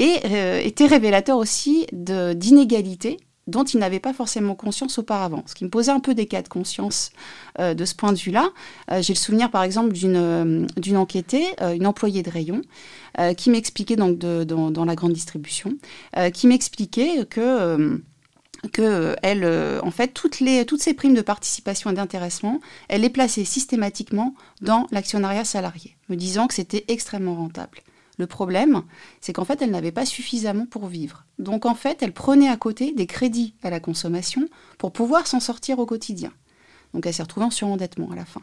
et 0.00 0.18
euh, 0.24 0.60
était 0.64 0.86
révélateur 0.86 1.36
aussi 1.36 1.86
d'inégalités 1.92 3.18
dont 3.46 3.64
il 3.64 3.80
n'avait 3.80 4.00
pas 4.00 4.12
forcément 4.12 4.54
conscience 4.54 4.98
auparavant. 4.98 5.42
Ce 5.46 5.54
qui 5.54 5.64
me 5.64 5.70
posait 5.70 5.90
un 5.90 6.00
peu 6.00 6.14
des 6.14 6.26
cas 6.26 6.40
de 6.40 6.48
conscience 6.48 7.10
euh, 7.58 7.74
de 7.74 7.84
ce 7.84 7.94
point 7.94 8.12
de 8.12 8.18
vue-là. 8.18 8.50
Euh, 8.90 9.02
j'ai 9.02 9.12
le 9.12 9.18
souvenir 9.18 9.50
par 9.50 9.62
exemple 9.62 9.92
d'une 9.92 10.66
d'une 10.76 10.96
enquêtée, 10.96 11.46
une 11.60 11.86
employée 11.86 12.22
de 12.22 12.30
rayon, 12.30 12.62
qui 13.36 13.50
m'expliquait 13.50 13.96
donc 13.96 14.18
dans, 14.18 14.84
la 14.84 14.94
grande 14.94 15.12
distribution, 15.12 15.74
qui 16.32 16.46
m'expliquait 16.46 17.26
que 17.26 18.00
que 18.72 19.16
toutes, 20.06 20.42
toutes 20.66 20.82
ces 20.82 20.94
primes 20.94 21.14
de 21.14 21.22
participation 21.22 21.90
et 21.90 21.94
d'intéressement, 21.94 22.60
elle 22.88 23.02
les 23.02 23.10
plaçait 23.10 23.44
systématiquement 23.44 24.34
dans 24.62 24.86
l'actionnariat 24.90 25.44
salarié, 25.44 25.96
me 26.08 26.16
disant 26.16 26.46
que 26.46 26.54
c'était 26.54 26.84
extrêmement 26.88 27.34
rentable. 27.34 27.82
Le 28.20 28.26
problème, 28.26 28.82
c'est 29.22 29.32
qu'en 29.32 29.46
fait, 29.46 29.62
elle 29.62 29.70
n'avait 29.70 29.92
pas 29.92 30.04
suffisamment 30.04 30.66
pour 30.66 30.88
vivre. 30.88 31.24
Donc 31.38 31.64
en 31.64 31.74
fait, 31.74 32.02
elle 32.02 32.12
prenait 32.12 32.50
à 32.50 32.56
côté 32.58 32.92
des 32.92 33.06
crédits 33.06 33.54
à 33.62 33.70
la 33.70 33.80
consommation 33.80 34.46
pour 34.76 34.92
pouvoir 34.92 35.26
s'en 35.26 35.40
sortir 35.40 35.78
au 35.78 35.86
quotidien. 35.86 36.30
Donc 36.92 37.06
elle 37.06 37.14
s'est 37.14 37.22
retrouvée 37.22 37.46
en 37.46 37.50
surendettement 37.50 38.10
à 38.10 38.16
la 38.16 38.26
fin. 38.26 38.42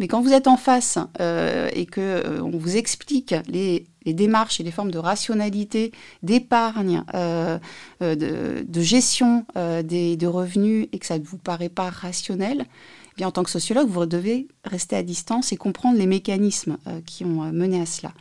Mais 0.00 0.08
quand 0.08 0.20
vous 0.20 0.32
êtes 0.32 0.48
en 0.48 0.56
face 0.56 0.98
euh, 1.20 1.70
et 1.72 1.86
que 1.86 2.00
euh, 2.00 2.40
vous 2.42 2.76
explique 2.76 3.32
les, 3.46 3.86
démarches 4.04 4.58
et 4.58 4.64
les 4.64 4.72
formes 4.72 4.90
de 4.90 4.98
rationalité, 4.98 5.92
d'épargne, 6.24 7.04
euh, 7.14 7.60
de, 8.00 8.80
gestion 8.80 9.46
des, 9.84 10.16
de 10.16 10.26
revenus 10.26 10.88
et 10.90 10.98
que 10.98 11.06
ça 11.06 11.20
ne 11.20 11.24
vous 11.24 11.38
paraît 11.38 11.68
pas 11.68 11.90
rationnel, 11.90 12.64
eh 12.66 13.14
bien 13.16 13.28
en 13.28 13.30
tant 13.30 13.44
que 13.44 13.50
sociologue, 13.50 13.88
vous 13.88 14.04
devez 14.04 14.48
rester 14.64 14.96
à 14.96 15.04
distance 15.04 15.52
et 15.52 15.56
comprendre 15.56 15.96
les 15.96 16.06
mécanismes 16.06 16.76
qui 17.06 17.24
ont 17.24 17.52
mené 17.52 17.80
à 17.80 17.86
cela. 17.86 18.12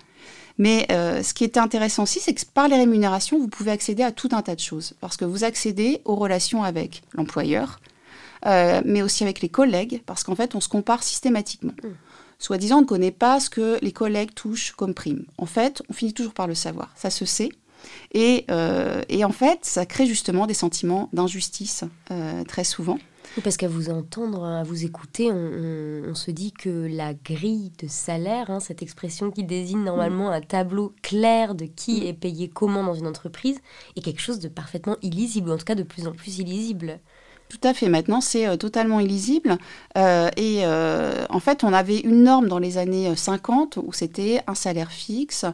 Mais 0.57 0.85
euh, 0.91 1.21
ce 1.21 1.33
qui 1.33 1.43
était 1.43 1.59
intéressant 1.59 2.03
aussi, 2.03 2.19
c'est 2.19 2.33
que 2.33 2.41
par 2.53 2.67
les 2.67 2.77
rémunérations, 2.77 3.37
vous 3.39 3.47
pouvez 3.47 3.71
accéder 3.71 4.03
à 4.03 4.11
tout 4.11 4.29
un 4.31 4.41
tas 4.41 4.55
de 4.55 4.61
choses. 4.61 4.93
Parce 5.01 5.17
que 5.17 5.25
vous 5.25 5.43
accédez 5.43 6.01
aux 6.05 6.15
relations 6.15 6.63
avec 6.63 7.03
l'employeur, 7.13 7.79
euh, 8.45 8.81
mais 8.85 9.01
aussi 9.01 9.23
avec 9.23 9.41
les 9.41 9.49
collègues, 9.49 10.01
parce 10.05 10.23
qu'en 10.23 10.35
fait, 10.35 10.55
on 10.55 10.61
se 10.61 10.69
compare 10.69 11.03
systématiquement. 11.03 11.73
Mm. 11.83 11.89
Soit 12.39 12.57
disant, 12.57 12.77
on 12.77 12.81
ne 12.81 12.85
connaît 12.85 13.11
pas 13.11 13.39
ce 13.39 13.49
que 13.49 13.79
les 13.81 13.91
collègues 13.91 14.33
touchent 14.33 14.73
comme 14.73 14.93
prime. 14.93 15.25
En 15.37 15.45
fait, 15.45 15.81
on 15.89 15.93
finit 15.93 16.13
toujours 16.13 16.33
par 16.33 16.47
le 16.47 16.55
savoir. 16.55 16.91
Ça 16.95 17.09
se 17.09 17.25
sait. 17.25 17.49
Et, 18.13 18.45
et, 19.09 19.23
en 19.23 19.31
fait, 19.31 19.59
ça 19.61 19.85
crée 19.85 20.05
justement 20.05 20.47
des 20.47 20.53
sentiments 20.53 21.07
d'injustice 21.13 21.83
très 22.47 22.63
souvent. 22.63 22.97
Parce 23.43 23.57
qu'à 23.57 23.67
vous 23.67 23.89
entendre, 23.89 24.45
à 24.45 24.63
vous 24.63 24.85
écouter, 24.85 25.31
on, 25.31 26.15
se 26.15 26.31
dit 26.31 26.53
que 26.53 26.87
la 26.89 27.13
grille 27.13 27.71
de 27.81 27.87
salaire, 27.87 28.49
hein, 28.49 28.59
cette 28.59 28.81
expression 28.81 29.31
qui 29.31 29.43
désigne 29.43 29.83
normalement 29.83 30.29
un 30.29 30.41
tableau 30.41 30.93
clair 31.01 31.55
de 31.55 31.65
qui 31.65 32.07
est 32.07 32.13
payé 32.13 32.47
comment 32.47 32.83
dans 32.83 32.93
une 32.93 33.07
entreprise, 33.07 33.59
est 33.95 34.01
quelque 34.01 34.21
chose 34.21 34.39
de 34.39 34.47
parfaitement 34.47 34.95
illisible, 35.01 35.49
ou 35.49 35.53
en 35.53 35.57
tout 35.57 35.65
cas 35.65 35.75
de 35.75 35.83
plus 35.83 36.07
en 36.07 36.13
plus 36.13 36.39
illisible. 36.39 36.99
Tout 37.49 37.59
à 37.63 37.73
fait. 37.73 37.89
Maintenant, 37.89 38.21
c'est 38.21 38.47
euh, 38.47 38.57
totalement 38.57 38.99
illisible. 38.99 39.57
Euh, 39.97 40.29
et 40.35 40.65
euh, 40.65 41.25
en 41.29 41.39
fait, 41.39 41.63
on 41.63 41.73
avait 41.73 41.99
une 41.99 42.23
norme 42.23 42.47
dans 42.47 42.57
les 42.57 42.77
années 42.77 43.15
50 43.15 43.77
où 43.77 43.93
c'était 43.93 44.41
un 44.47 44.55
salaire 44.55 44.91
fixe 44.91 45.45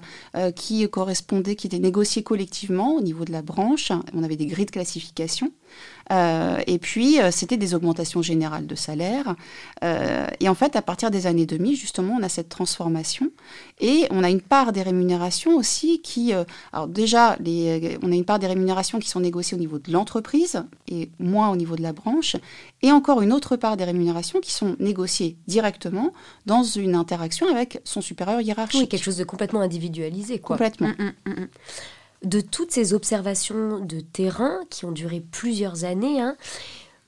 qui 0.55 0.87
correspondait, 0.89 1.55
qui 1.55 1.67
était 1.67 1.79
négocié 1.79 2.23
collectivement 2.23 2.95
au 2.95 3.01
niveau 3.01 3.25
de 3.25 3.31
la 3.31 3.41
branche. 3.41 3.91
On 4.13 4.23
avait 4.23 4.37
des 4.37 4.45
grilles 4.45 4.65
de 4.65 4.71
classification. 4.71 5.51
Euh, 6.11 6.59
et 6.67 6.77
puis, 6.77 7.21
euh, 7.21 7.31
c'était 7.31 7.57
des 7.57 7.73
augmentations 7.73 8.21
générales 8.21 8.67
de 8.67 8.75
salaire. 8.75 9.35
Euh, 9.83 10.27
et 10.39 10.49
en 10.49 10.55
fait, 10.55 10.75
à 10.75 10.81
partir 10.81 11.11
des 11.11 11.27
années 11.27 11.45
2000, 11.45 11.75
justement, 11.75 12.17
on 12.19 12.23
a 12.23 12.29
cette 12.29 12.49
transformation. 12.49 13.29
Et 13.79 14.07
on 14.11 14.23
a 14.23 14.29
une 14.29 14.41
part 14.41 14.73
des 14.73 14.81
rémunérations 14.81 15.55
aussi 15.55 16.01
qui... 16.01 16.33
alors 16.73 16.87
déjà, 16.87 17.37
les, 17.39 17.97
on 18.01 18.11
a 18.11 18.15
une 18.15 18.25
part 18.25 18.39
des 18.39 18.47
rémunérations 18.47 18.99
qui 18.99 19.09
sont 19.09 19.19
négociées 19.19 19.55
au 19.55 19.59
niveau 19.59 19.79
de 19.79 19.91
l'entreprise 19.91 20.63
et 20.87 21.09
moins 21.19 21.49
au 21.49 21.55
niveau 21.55 21.75
de 21.75 21.81
la 21.81 21.93
branche. 21.93 22.35
Et 22.81 22.91
encore 22.91 23.21
une 23.21 23.31
autre 23.31 23.55
part 23.55 23.77
des 23.77 23.83
rémunérations 23.83 24.39
qui 24.39 24.51
sont 24.51 24.75
négociées 24.79 25.37
directement 25.47 26.11
dans 26.45 26.63
une 26.63 26.95
interaction 26.95 27.47
avec 27.47 27.79
son 27.83 28.01
supérieur 28.01 28.41
hiérarchique. 28.41 28.81
Oui, 28.81 28.87
quelque 28.87 29.03
chose 29.03 29.17
de 29.17 29.23
complètement 29.23 29.61
individualisé. 29.61 30.39
Quoi. 30.39 30.57
Complètement. 30.57 30.91
Hum, 30.99 31.13
hum, 31.25 31.33
hum, 31.37 31.47
de 32.23 32.41
toutes 32.41 32.71
ces 32.71 32.93
observations 32.93 33.79
de 33.79 33.99
terrain 33.99 34.59
qui 34.69 34.85
ont 34.85 34.91
duré 34.91 35.21
plusieurs 35.21 35.83
années, 35.83 36.21
hein, 36.21 36.35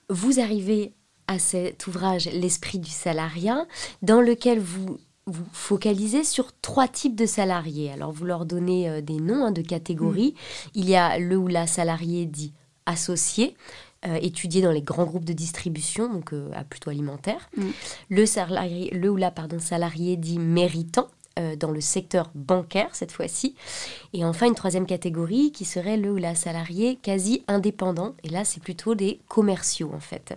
vous 0.10 0.39
arrivez 0.39 0.93
à 1.27 1.39
cet 1.39 1.88
ouvrage 1.88 2.25
L'esprit 2.25 2.79
du 2.79 2.89
salariat, 2.89 3.65
dans 4.01 4.22
lequel 4.22 4.60
vous 4.60 4.98
vous 5.25 5.46
focalisez 5.53 6.24
sur 6.24 6.51
trois 6.62 6.88
types 6.88 7.15
de 7.15 7.25
salariés. 7.25 7.91
Alors 7.91 8.12
vous 8.12 8.25
leur 8.25 8.46
donnez 8.46 8.89
euh, 8.89 9.01
des 9.01 9.20
noms 9.20 9.46
hein, 9.46 9.51
de 9.51 9.62
catégories. 9.62 10.34
Mm. 10.36 10.70
Il 10.75 10.89
y 10.89 10.96
a 10.96 11.17
le 11.17 11.38
ou 11.38 11.48
la 11.48 11.65
salarié 11.65 12.25
dit 12.25 12.53
associé, 12.86 13.55
euh, 14.05 14.15
étudié 14.22 14.62
dans 14.62 14.72
les 14.72 14.82
grands 14.82 15.05
groupes 15.05 15.24
de 15.24 15.34
distribution, 15.34 16.12
donc 16.12 16.34
euh, 16.34 16.50
à 16.53 16.65
plutôt 16.65 16.89
alimentaire. 16.89 17.50
Mm. 17.55 17.70
Le, 18.10 18.25
salarié, 18.25 18.89
le 18.91 19.10
ou 19.10 19.15
la 19.15 19.32
pardon, 19.32 19.60
salarié 19.60 20.17
dit 20.17 20.39
méritant, 20.39 21.08
euh, 21.39 21.55
dans 21.55 21.71
le 21.71 21.81
secteur 21.81 22.29
bancaire 22.35 22.89
cette 22.93 23.11
fois-ci. 23.11 23.55
Et 24.13 24.23
enfin, 24.23 24.47
une 24.47 24.55
troisième 24.55 24.85
catégorie 24.85 25.51
qui 25.51 25.65
serait 25.65 25.97
le 25.97 26.11
ou 26.11 26.17
la 26.17 26.35
salarié 26.35 26.97
quasi 27.01 27.43
indépendant. 27.47 28.15
Et 28.23 28.29
là, 28.29 28.45
c'est 28.45 28.61
plutôt 28.61 28.95
des 28.95 29.19
commerciaux 29.27 29.91
en 29.93 29.99
fait. 29.99 30.35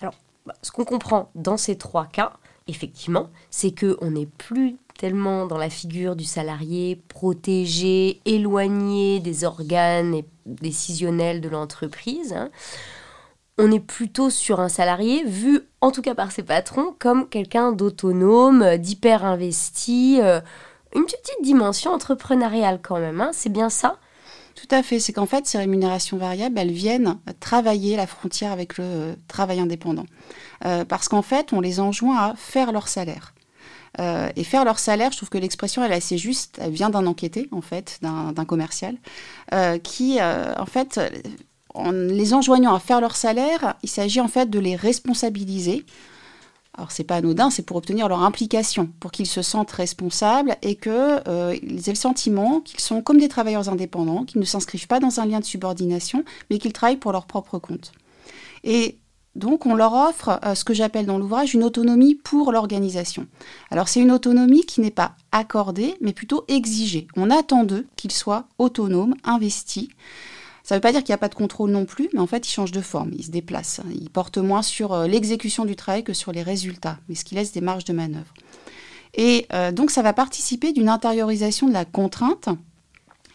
Alors, 0.00 0.14
bah, 0.46 0.54
ce 0.62 0.72
qu'on 0.72 0.84
comprend 0.84 1.30
dans 1.34 1.56
ces 1.56 1.76
trois 1.76 2.06
cas, 2.06 2.32
effectivement, 2.66 3.30
c'est 3.50 3.72
qu'on 3.72 4.10
n'est 4.10 4.26
plus 4.26 4.76
tellement 4.98 5.46
dans 5.46 5.58
la 5.58 5.70
figure 5.70 6.16
du 6.16 6.24
salarié 6.24 7.00
protégé, 7.08 8.20
éloigné 8.24 9.20
des 9.20 9.44
organes 9.44 10.22
décisionnels 10.46 11.40
de 11.40 11.48
l'entreprise. 11.48 12.32
Hein 12.32 12.50
on 13.58 13.72
est 13.72 13.80
plutôt 13.80 14.30
sur 14.30 14.60
un 14.60 14.68
salarié 14.68 15.24
vu, 15.24 15.60
en 15.80 15.90
tout 15.90 16.00
cas 16.00 16.14
par 16.14 16.30
ses 16.30 16.44
patrons, 16.44 16.94
comme 16.98 17.28
quelqu'un 17.28 17.72
d'autonome, 17.72 18.76
d'hyper 18.78 19.24
investi, 19.24 20.20
euh, 20.22 20.40
une 20.94 21.04
petite 21.04 21.42
dimension 21.42 21.90
entrepreneuriale 21.90 22.78
quand 22.80 23.00
même. 23.00 23.20
Hein. 23.20 23.30
c'est 23.32 23.52
bien 23.52 23.68
ça? 23.68 23.98
Tout 24.54 24.74
à 24.74 24.82
fait. 24.82 24.98
C'est 24.98 25.12
qu'en 25.12 25.26
fait, 25.26 25.46
ces 25.46 25.58
rémunérations 25.58 26.16
variables, 26.16 26.58
elles 26.58 26.72
viennent 26.72 27.18
travailler 27.40 27.96
la 27.96 28.06
frontière 28.06 28.52
avec 28.52 28.78
le 28.78 28.84
euh, 28.84 29.14
travail 29.26 29.60
indépendant. 29.60 30.06
Euh, 30.64 30.84
parce 30.84 31.08
qu'en 31.08 31.22
fait, 31.22 31.52
on 31.52 31.60
les 31.60 31.80
enjoint 31.80 32.16
à 32.16 32.34
faire 32.36 32.72
leur 32.72 32.88
salaire. 32.88 33.34
et 34.36 34.44
faire 34.44 34.64
leur 34.64 34.78
salaire, 34.78 35.10
je 35.10 35.16
trouve 35.16 35.30
que 35.30 35.38
l'expression 35.38 35.84
elle 35.84 35.90
est 35.90 35.96
assez 35.96 36.18
juste. 36.18 36.58
Elle 36.60 36.70
vient 36.70 36.90
d'un 36.90 37.06
enquêté 37.06 37.48
en 37.50 37.62
fait, 37.62 37.98
d'un 38.00 38.44
commercial, 38.44 38.96
qui 39.82 40.20
en 40.22 40.66
fait 40.66 41.00
en 41.78 41.92
les 41.92 42.34
enjoignant 42.34 42.74
à 42.74 42.80
faire 42.80 43.00
leur 43.00 43.16
salaire, 43.16 43.74
il 43.82 43.88
s'agit 43.88 44.20
en 44.20 44.28
fait 44.28 44.50
de 44.50 44.58
les 44.58 44.76
responsabiliser. 44.76 45.84
Alors 46.74 46.92
c'est 46.92 47.04
pas 47.04 47.16
anodin, 47.16 47.50
c'est 47.50 47.64
pour 47.64 47.76
obtenir 47.76 48.08
leur 48.08 48.22
implication, 48.22 48.88
pour 49.00 49.10
qu'ils 49.10 49.26
se 49.26 49.42
sentent 49.42 49.72
responsables 49.72 50.56
et 50.62 50.76
qu'ils 50.76 50.92
euh, 50.92 51.52
aient 51.52 51.90
le 51.90 51.94
sentiment 51.96 52.60
qu'ils 52.60 52.80
sont 52.80 53.02
comme 53.02 53.18
des 53.18 53.28
travailleurs 53.28 53.68
indépendants, 53.68 54.24
qu'ils 54.24 54.40
ne 54.40 54.46
s'inscrivent 54.46 54.86
pas 54.86 55.00
dans 55.00 55.18
un 55.18 55.26
lien 55.26 55.40
de 55.40 55.44
subordination, 55.44 56.24
mais 56.50 56.58
qu'ils 56.58 56.72
travaillent 56.72 56.96
pour 56.96 57.10
leur 57.10 57.26
propre 57.26 57.58
compte. 57.58 57.92
Et 58.62 58.98
donc 59.34 59.66
on 59.66 59.74
leur 59.74 59.92
offre 59.92 60.38
euh, 60.44 60.54
ce 60.54 60.64
que 60.64 60.74
j'appelle 60.74 61.06
dans 61.06 61.18
l'ouvrage 61.18 61.54
une 61.54 61.64
autonomie 61.64 62.14
pour 62.14 62.52
l'organisation. 62.52 63.26
Alors 63.70 63.88
c'est 63.88 64.00
une 64.00 64.12
autonomie 64.12 64.64
qui 64.64 64.80
n'est 64.80 64.92
pas 64.92 65.16
accordée, 65.32 65.96
mais 66.00 66.12
plutôt 66.12 66.44
exigée. 66.46 67.08
On 67.16 67.30
attend 67.30 67.64
d'eux 67.64 67.86
qu'ils 67.96 68.12
soient 68.12 68.44
autonomes, 68.58 69.16
investis, 69.24 69.88
ça 70.68 70.74
ne 70.74 70.76
veut 70.76 70.82
pas 70.82 70.92
dire 70.92 71.02
qu'il 71.02 71.12
n'y 71.12 71.14
a 71.14 71.18
pas 71.18 71.30
de 71.30 71.34
contrôle 71.34 71.70
non 71.70 71.86
plus, 71.86 72.10
mais 72.12 72.20
en 72.20 72.26
fait, 72.26 72.46
il 72.46 72.50
change 72.50 72.72
de 72.72 72.82
forme, 72.82 73.12
il 73.16 73.24
se 73.24 73.30
déplace. 73.30 73.80
Il 73.90 74.10
porte 74.10 74.36
moins 74.36 74.60
sur 74.60 74.92
euh, 74.92 75.06
l'exécution 75.06 75.64
du 75.64 75.76
travail 75.76 76.04
que 76.04 76.12
sur 76.12 76.30
les 76.30 76.42
résultats, 76.42 76.98
mais 77.08 77.14
ce 77.14 77.24
qui 77.24 77.34
laisse 77.34 77.52
des 77.52 77.62
marges 77.62 77.86
de 77.86 77.94
manœuvre. 77.94 78.34
Et 79.14 79.46
euh, 79.54 79.72
donc, 79.72 79.90
ça 79.90 80.02
va 80.02 80.12
participer 80.12 80.74
d'une 80.74 80.90
intériorisation 80.90 81.68
de 81.68 81.72
la 81.72 81.86
contrainte. 81.86 82.50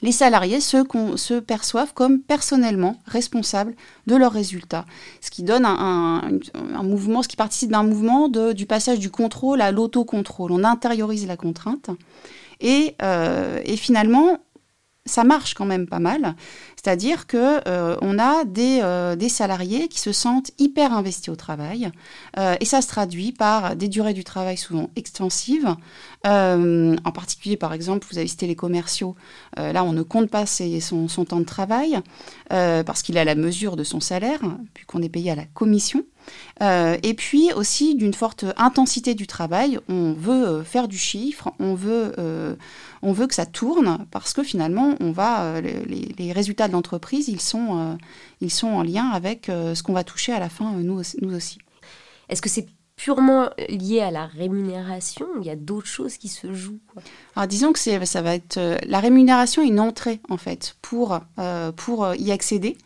Les 0.03 0.11
salariés 0.11 0.61
se, 0.61 1.39
perçoivent 1.39 1.95
comme 1.95 2.19
personnellement 2.19 3.01
responsables 3.07 3.73
de 4.05 4.15
leurs 4.15 4.33
résultats, 4.33 4.85
ce 5.19 5.31
qui 5.31 5.41
donne 5.41 5.65
un, 5.65 6.39
mouvement, 6.83 7.23
ce 7.23 7.27
qui 7.27 7.35
participe 7.35 7.71
d'un 7.71 7.81
mouvement 7.81 8.27
du 8.27 8.67
passage 8.67 8.99
du 8.99 9.09
contrôle 9.09 9.61
à 9.61 9.71
l'autocontrôle. 9.71 10.51
On 10.51 10.63
intériorise 10.63 11.25
la 11.25 11.37
contrainte 11.37 11.89
et, 12.61 12.95
euh, 13.01 13.59
et 13.65 13.75
finalement, 13.75 14.37
ça 15.05 15.23
marche 15.23 15.53
quand 15.53 15.65
même 15.65 15.87
pas 15.87 15.99
mal. 15.99 16.35
C'est-à-dire 16.83 17.27
que 17.27 17.61
euh, 17.67 17.95
on 18.01 18.19
a 18.19 18.43
des, 18.43 18.81
euh, 18.83 19.15
des, 19.15 19.29
salariés 19.29 19.87
qui 19.87 20.01
se 20.01 20.11
sentent 20.11 20.51
hyper 20.59 20.91
investis 20.91 21.29
au 21.29 21.35
travail, 21.37 21.89
euh, 22.37 22.57
et 22.59 22.65
ça 22.65 22.81
se 22.81 22.89
traduit 22.89 23.31
par 23.31 23.77
des 23.77 23.87
durées 23.87 24.13
du 24.13 24.25
travail 24.25 24.57
souvent 24.57 24.89
extensives. 24.97 25.75
en 26.25 27.11
particulier, 27.13 27.55
par 27.55 27.73
exemple, 27.73 28.05
vous 28.11 28.17
avez 28.17 28.27
cité 28.27 28.47
les 28.47 28.55
commerciaux. 28.55 29.15
là, 29.57 29.83
on 29.83 29.93
ne 29.93 30.03
compte 30.03 30.29
pas 30.29 30.45
son, 30.45 31.07
temps 31.25 31.39
de 31.39 31.45
travail 31.45 31.99
parce 32.49 33.01
qu'il 33.01 33.17
a 33.17 33.23
la 33.23 33.35
mesure 33.35 33.75
de 33.75 33.83
son 33.83 33.99
salaire, 33.99 34.41
puisqu'on 34.73 35.01
est 35.01 35.09
payé 35.09 35.31
à 35.31 35.35
la 35.35 35.45
commission. 35.45 36.03
Euh, 36.61 36.97
et 37.03 37.13
puis 37.13 37.51
aussi 37.53 37.95
d'une 37.95 38.13
forte 38.13 38.45
intensité 38.57 39.15
du 39.15 39.27
travail. 39.27 39.79
On 39.89 40.13
veut 40.13 40.47
euh, 40.47 40.63
faire 40.63 40.87
du 40.87 40.97
chiffre, 40.97 41.51
on 41.59 41.73
veut, 41.73 42.13
euh, 42.19 42.55
on 43.01 43.11
veut 43.11 43.27
que 43.27 43.35
ça 43.35 43.45
tourne 43.45 44.05
parce 44.11 44.33
que 44.33 44.43
finalement, 44.43 44.95
on 44.99 45.11
va, 45.11 45.61
les, 45.61 46.13
les 46.17 46.31
résultats 46.31 46.67
de 46.73 46.77
l'entreprise, 46.77 47.27
ils, 47.27 47.39
sont 47.39 47.97
ils 48.41 48.51
sont 48.51 48.67
en 48.67 48.83
lien 48.83 49.09
avec 49.09 49.45
ce 49.47 49.81
qu'on 49.83 49.93
va 49.93 50.03
toucher 50.03 50.33
à 50.33 50.39
la 50.39 50.49
fin, 50.49 50.71
nous, 50.71 51.01
nous 51.21 51.35
aussi. 51.35 51.59
Est-ce 52.29 52.41
que 52.41 52.49
c'est 52.49 52.67
purement 52.95 53.49
lié 53.69 54.01
à 54.01 54.11
la 54.11 54.25
rémunération 54.25 55.27
Il 55.39 55.45
y 55.45 55.49
a 55.49 55.55
d'autres 55.55 55.87
choses 55.87 56.17
qui 56.17 56.29
se 56.29 56.53
jouent 56.53 56.79
Alors 57.35 57.47
disons 57.47 57.73
que 57.73 57.79
ça 57.79 58.21
va 58.21 58.35
être 58.35 58.59
la 58.85 58.99
rémunération 58.99 59.61
une 59.63 59.79
entrée 59.79 60.19
en 60.29 60.37
fait 60.37 60.75
pour, 60.81 61.19
pour 61.75 62.15
y 62.15 62.31
accéder. 62.31 62.77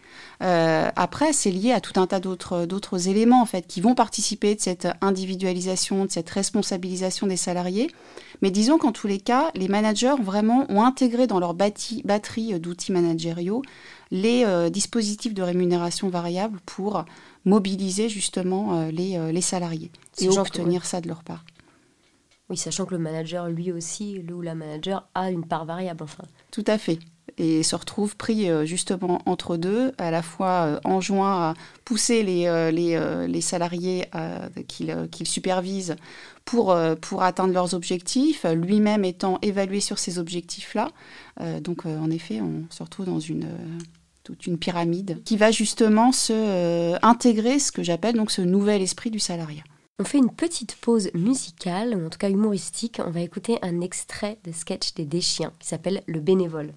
Euh, 0.43 0.89
après, 0.95 1.33
c'est 1.33 1.49
lié 1.49 1.71
à 1.71 1.81
tout 1.81 1.99
un 1.99 2.05
tas 2.05 2.19
d'autres 2.19 3.07
éléments 3.07 3.41
en 3.41 3.45
fait 3.45 3.65
qui 3.65 3.81
vont 3.81 3.95
participer 3.95 4.53
de 4.55 4.61
cette 4.61 4.87
individualisation, 5.01 6.05
de 6.05 6.11
cette 6.11 6.29
responsabilisation 6.29 7.27
des 7.27 7.37
salariés. 7.37 7.89
Mais 8.41 8.51
disons 8.51 8.77
qu'en 8.77 8.91
tous 8.91 9.07
les 9.07 9.19
cas, 9.19 9.49
les 9.55 9.67
managers 9.67 10.15
vraiment 10.21 10.65
ont 10.69 10.83
intégré 10.83 11.25
dans 11.25 11.39
leur 11.39 11.55
batterie 11.55 12.59
d'outils 12.59 12.91
managériaux 12.91 13.63
les 14.11 14.45
euh, 14.45 14.69
dispositifs 14.69 15.33
de 15.33 15.41
rémunération 15.41 16.09
variable 16.09 16.59
pour 16.65 17.03
mobiliser 17.43 18.07
justement 18.07 18.79
euh, 18.79 18.91
les, 18.91 19.31
les, 19.33 19.41
salariés 19.41 19.91
et 20.19 20.29
obtenir 20.29 20.85
ça 20.85 21.01
de 21.01 21.07
leur 21.07 21.23
part. 21.23 21.43
Oui, 22.49 22.55
sachant 22.55 22.85
que 22.85 22.95
le 22.95 23.01
manager, 23.01 23.49
lui 23.49 23.73
aussi, 23.73 24.19
le 24.19 24.33
ou 24.33 24.41
la 24.41 24.55
manager, 24.55 25.09
a 25.15 25.31
une 25.31 25.45
part 25.45 25.65
variable. 25.65 26.03
Enfin. 26.03 26.23
Tout 26.51 26.63
à 26.67 26.77
fait 26.77 26.99
et 27.37 27.63
se 27.63 27.75
retrouve 27.75 28.15
pris 28.15 28.49
euh, 28.49 28.65
justement 28.65 29.21
entre 29.25 29.57
deux, 29.57 29.93
à 29.97 30.11
la 30.11 30.21
fois 30.21 30.65
euh, 30.65 30.79
enjoint 30.83 31.49
à 31.49 31.53
pousser 31.85 32.23
les, 32.23 32.47
euh, 32.47 32.71
les, 32.71 33.27
les 33.27 33.41
salariés 33.41 34.05
qu'il 34.67 35.27
supervise 35.27 35.95
pour, 36.45 36.75
pour 37.01 37.23
atteindre 37.23 37.53
leurs 37.53 37.73
objectifs, 37.73 38.45
lui-même 38.45 39.05
étant 39.05 39.37
évalué 39.41 39.79
sur 39.79 39.99
ces 39.99 40.19
objectifs-là. 40.19 40.89
donc 41.61 41.85
en 41.85 42.09
effet, 42.09 42.41
on 42.41 42.63
se 42.69 42.83
retrouve 42.83 43.05
dans 43.05 43.19
une 43.19 43.47
toute 44.23 44.47
une 44.47 44.57
pyramide 44.57 45.21
qui 45.23 45.37
va 45.37 45.51
justement 45.51 46.11
se 46.11 46.97
intégrer 47.05 47.59
ce 47.59 47.71
que 47.71 47.83
j'appelle 47.83 48.15
donc 48.15 48.31
ce 48.31 48.41
nouvel 48.41 48.81
esprit 48.81 49.11
du 49.11 49.19
salariat. 49.19 49.63
On 49.99 50.03
fait 50.03 50.19
une 50.19 50.31
petite 50.31 50.75
pause 50.75 51.09
musicale, 51.13 51.95
en 52.05 52.09
tout 52.09 52.19
cas 52.19 52.29
humoristique. 52.29 53.01
On 53.05 53.11
va 53.11 53.21
écouter 53.21 53.57
un 53.61 53.81
extrait 53.81 54.37
de 54.43 54.51
sketch 54.51 54.93
des 54.93 55.05
Déchiens 55.05 55.51
qui 55.59 55.67
s'appelle 55.67 56.03
Le 56.05 56.19
bénévole. 56.19 56.73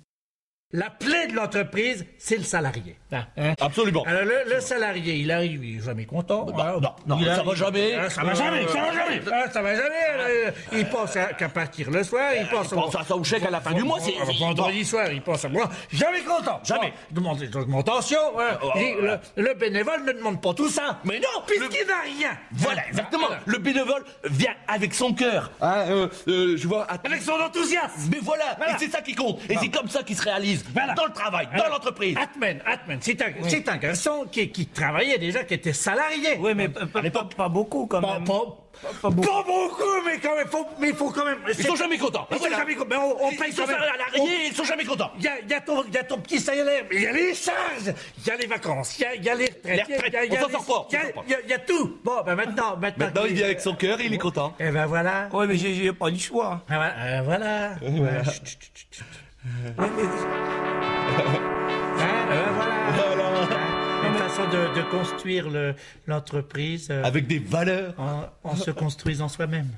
La 0.73 0.89
plaie 0.89 1.27
de 1.27 1.35
l'entreprise, 1.35 2.07
c'est 2.17 2.37
le 2.37 2.45
salarié. 2.45 2.97
Ah, 3.11 3.27
hein? 3.37 3.55
Absolument. 3.61 4.05
Alors 4.07 4.23
le, 4.23 4.61
salarié, 4.61 5.17
il 5.17 5.33
arrive, 5.33 5.65
il 5.65 5.79
est 5.79 5.83
jamais 5.83 6.05
content. 6.05 6.45
Bah, 6.45 6.77
non, 6.81 7.17
non, 7.17 7.25
ça 7.25 7.43
va 7.43 7.55
jamais. 7.57 7.95
Ah, 7.95 8.09
ça 8.09 8.23
va 8.23 8.35
jamais, 8.35 8.69
ça 8.69 8.81
va 8.81 8.93
jamais. 8.93 9.21
Ah, 9.33 9.51
ça 9.51 9.63
va 9.63 9.75
jamais. 9.75 10.55
il 10.73 10.89
pense 10.89 11.15
qu'à 11.37 11.49
partir 11.49 11.91
le 11.91 12.05
soir, 12.05 12.31
il 12.39 12.47
pense, 12.47 12.69
il 12.71 12.77
pense 12.77 12.95
à 12.95 13.03
son 13.03 13.25
chèque 13.25 13.45
à 13.47 13.51
la 13.51 13.61
fin 13.61 13.73
du 13.73 13.83
mois. 13.83 13.99
C'est 13.99 14.15
vendredi 14.39 14.85
soir, 14.85 15.11
il 15.11 15.21
pense 15.23 15.45
à 15.45 15.49
moi. 15.49 15.69
Jamais 15.93 16.21
content. 16.21 16.61
Jamais. 16.63 16.93
Il 17.11 17.17
demande 17.17 17.39
des 17.39 17.57
augmentations. 17.57 18.21
Oh, 18.37 18.71
le, 19.37 19.55
bénévole 19.55 20.05
ne 20.05 20.13
demande 20.13 20.41
pas 20.41 20.55
tout 20.55 20.69
ça. 20.69 21.01
Mais 21.03 21.19
non, 21.19 21.43
puisqu'il 21.49 21.85
n'a 21.89 22.03
rien. 22.05 22.39
Voilà, 22.53 22.87
exactement. 22.87 23.27
Le 23.45 23.59
bénévole 23.59 24.05
vient 24.23 24.55
avec 24.69 24.95
son 24.95 25.15
cœur. 25.15 25.51
Hein, 25.61 25.87
euh, 25.89 26.09
euh, 26.29 26.57
je 26.57 26.69
vois. 26.69 26.85
Avec 26.85 27.23
son 27.23 27.33
enthousiasme. 27.33 28.09
Mais 28.13 28.21
voilà. 28.23 28.57
Et 28.69 28.79
c'est 28.79 28.91
ça 28.91 29.03
qui 29.03 29.17
compte. 29.17 29.41
Et 29.49 29.57
c'est 29.57 29.69
comme 29.69 29.89
ça 29.89 30.05
qu'il 30.05 30.17
se 30.17 30.23
réalise 30.23 30.60
dans 30.97 31.07
le 31.07 31.13
travail, 31.13 31.49
dans 31.57 31.69
l'entreprise. 31.69 32.17
Atmen, 32.17 32.61
Atmen, 32.67 32.99
c'est 33.01 33.69
un, 33.69 33.77
garçon 33.77 34.27
qui, 34.31 34.51
qui, 34.51 34.67
travaillait 34.67 35.19
déjà, 35.19 35.45
qui 35.45 35.55
était 35.55 35.73
salarié. 35.73 36.37
Oui, 36.39 36.55
mais 36.55 36.69
pas, 36.69 37.25
pas, 37.37 37.49
beaucoup 37.49 37.87
quand 37.87 38.01
même. 38.01 38.25
Pas, 38.25 39.11
beaucoup. 39.11 39.29
Pas 39.29 39.43
beaucoup, 39.43 40.03
mais 40.07 40.19
quand 40.19 40.37
même, 40.37 40.47
faut, 40.47 40.67
mais 40.81 40.89
il 40.91 40.95
faut 40.95 41.11
quand 41.11 41.25
même. 41.25 41.39
Ils 41.49 41.67
sont 41.67 41.77
jamais 41.77 41.99
contents. 41.99 42.27
Ils 42.31 42.39
sont 42.39 42.49
jamais 42.49 42.75
contents. 42.75 42.97
On, 43.21 43.27
on 43.27 43.31
paye 43.31 43.53
ils 43.53 43.59
même. 43.59 43.71
À 43.71 43.97
l'arrivée, 43.97 44.47
ils 44.47 44.55
sont 44.55 44.65
jamais 44.65 44.85
contents. 44.85 45.11
Il 45.19 45.25
y 45.25 45.29
a, 45.29 45.41
y, 45.41 45.55
a 45.55 45.61
ton, 45.61 45.85
y 45.85 45.97
a 45.99 46.05
ton 46.05 46.19
petit 46.19 46.39
salaire, 46.39 46.85
il 46.91 47.03
y 47.03 47.07
a 47.07 47.13
les 47.13 47.35
charges, 47.35 47.95
il 48.19 48.27
y 48.27 48.31
a 48.31 48.37
les 48.37 48.47
vacances, 48.47 48.99
il 48.99 49.03
y 49.03 49.05
a, 49.05 49.15
y 49.17 49.29
a 49.29 49.35
les 49.35 49.47
retraites. 49.47 49.89
Les 49.89 49.97
retraites. 49.97 50.33
Y 50.33 50.37
a, 50.37 50.47
on 50.47 50.51
s'en 50.51 50.65
sort 50.65 50.89
pas. 50.89 51.25
Il 51.27 51.51
y, 51.51 51.53
a 51.53 51.59
tout. 51.59 51.99
Bon, 52.03 52.23
ben 52.25 52.35
maintenant, 52.35 52.77
maintenant. 52.77 53.07
Maintenant, 53.07 53.25
il 53.27 53.35
vient 53.35 53.47
avec 53.47 53.61
son 53.61 53.75
cœur, 53.75 54.01
il 54.01 54.15
est 54.15 54.19
content. 54.19 54.55
Et 54.59 54.67
eh 54.69 54.71
ben 54.71 54.87
voilà. 54.87 55.29
Oui, 55.33 55.47
mais 55.49 55.57
j'ai 55.57 55.93
pas 55.93 56.11
du 56.11 56.19
choix. 56.19 56.63
Ah, 56.69 56.79
ben, 56.79 57.23
voilà. 57.23 57.71
voilà. 57.81 58.23
Hein, 59.47 59.73
voilà. 59.77 59.91
Une 64.07 64.15
façon 64.15 64.43
de, 64.45 64.91
construire 64.91 65.47
l'entreprise. 66.07 66.89
Euh, 66.91 67.05
Avec 67.05 67.27
des 67.27 67.39
valeurs. 67.39 67.95
En, 68.45 68.57
se 68.57 68.71
construisant 68.71 69.29
soi-même. 69.29 69.69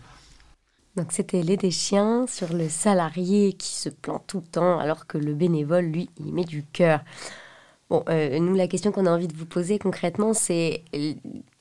Donc 0.97 1.13
c'était 1.13 1.43
les 1.43 1.57
des 1.57 1.71
chiens 1.71 2.27
sur 2.27 2.53
le 2.53 2.69
salarié 2.69 3.55
qui 3.55 3.71
se 3.71 3.89
plante 3.89 4.25
tout 4.27 4.41
le 4.41 4.47
temps 4.47 4.79
alors 4.79 5.07
que 5.07 5.17
le 5.17 5.35
bénévole, 5.35 5.87
lui, 5.87 6.11
il 6.19 6.33
met 6.35 6.45
du 6.45 6.65
cœur. 6.65 7.01
Bon, 7.89 8.05
euh, 8.09 8.39
nous, 8.39 8.55
la 8.55 8.69
question 8.69 8.93
qu'on 8.93 9.07
a 9.07 9.11
envie 9.11 9.29
de 9.29 9.37
vous 9.37 9.47
poser 9.47 9.79
concrètement, 9.79 10.35
c'est 10.35 10.83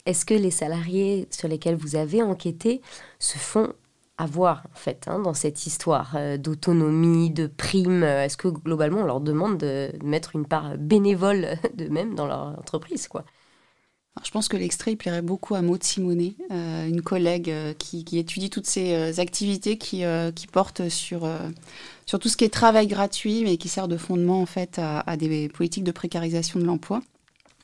est-ce 0.05 0.25
que 0.25 0.33
les 0.33 0.51
salariés 0.51 1.27
sur 1.31 1.47
lesquels 1.47 1.75
vous 1.75 1.95
avez 1.95 2.21
enquêté 2.21 2.81
se 3.19 3.37
font 3.37 3.73
avoir 4.17 4.67
en 4.71 4.77
fait 4.77 5.07
hein, 5.07 5.19
dans 5.19 5.33
cette 5.33 5.65
histoire 5.65 6.13
euh, 6.15 6.37
d'autonomie, 6.37 7.31
de 7.31 7.47
prime 7.47 8.03
euh, 8.03 8.25
Est-ce 8.25 8.37
que 8.37 8.47
globalement 8.47 9.01
on 9.01 9.05
leur 9.05 9.21
demande 9.21 9.57
de 9.57 9.91
mettre 10.03 10.35
une 10.35 10.45
part 10.45 10.77
bénévole 10.77 11.57
de 11.73 11.87
même 11.87 12.15
dans 12.15 12.27
leur 12.27 12.59
entreprise 12.59 13.07
quoi? 13.07 13.25
Je 14.25 14.29
pense 14.29 14.49
que 14.49 14.57
l'extrait 14.57 14.97
plairait 14.97 15.21
beaucoup 15.21 15.55
à 15.55 15.61
Maud 15.61 15.81
Simonet, 15.81 16.35
euh, 16.51 16.85
une 16.85 17.01
collègue 17.01 17.49
qui, 17.77 18.05
étudie 18.19 18.49
toutes 18.49 18.67
ces 18.67 19.21
activités 19.21 19.77
qui, 19.77 20.03
qui 20.35 20.47
portent 20.47 20.89
sur, 20.89 21.25
sur 22.05 22.19
tout 22.19 22.27
ce 22.27 22.35
qui 22.35 22.43
est 22.43 22.49
travail 22.49 22.87
gratuit, 22.87 23.45
mais 23.45 23.55
qui 23.55 23.69
sert 23.69 23.87
de 23.87 23.95
fondement 23.95 24.41
en 24.41 24.45
fait 24.45 24.79
à 24.79 25.15
des 25.15 25.47
politiques 25.47 25.85
de 25.85 25.93
précarisation 25.93 26.59
de 26.59 26.65
l'emploi. 26.65 27.01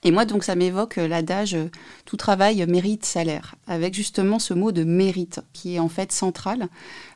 Et 0.04 0.12
moi, 0.12 0.26
donc, 0.26 0.44
ça 0.44 0.56
m'évoque 0.56 0.98
euh, 0.98 1.08
l'adage 1.08 1.56
euh, 1.56 1.70
tout 2.06 2.18
travail 2.18 2.66
mérite 2.68 3.06
salaire, 3.06 3.56
avec 3.68 3.94
justement 3.94 4.40
ce 4.40 4.54
mot 4.54 4.72
de 4.72 4.84
mérite 4.84 5.42
qui 5.54 5.76
est 5.76 5.80
en 5.80 5.90
fait 5.90 6.12
central 6.12 6.68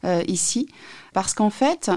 euh, 0.03 0.23
ici, 0.27 0.67
parce 1.13 1.33
qu'en 1.33 1.49
fait, 1.49 1.91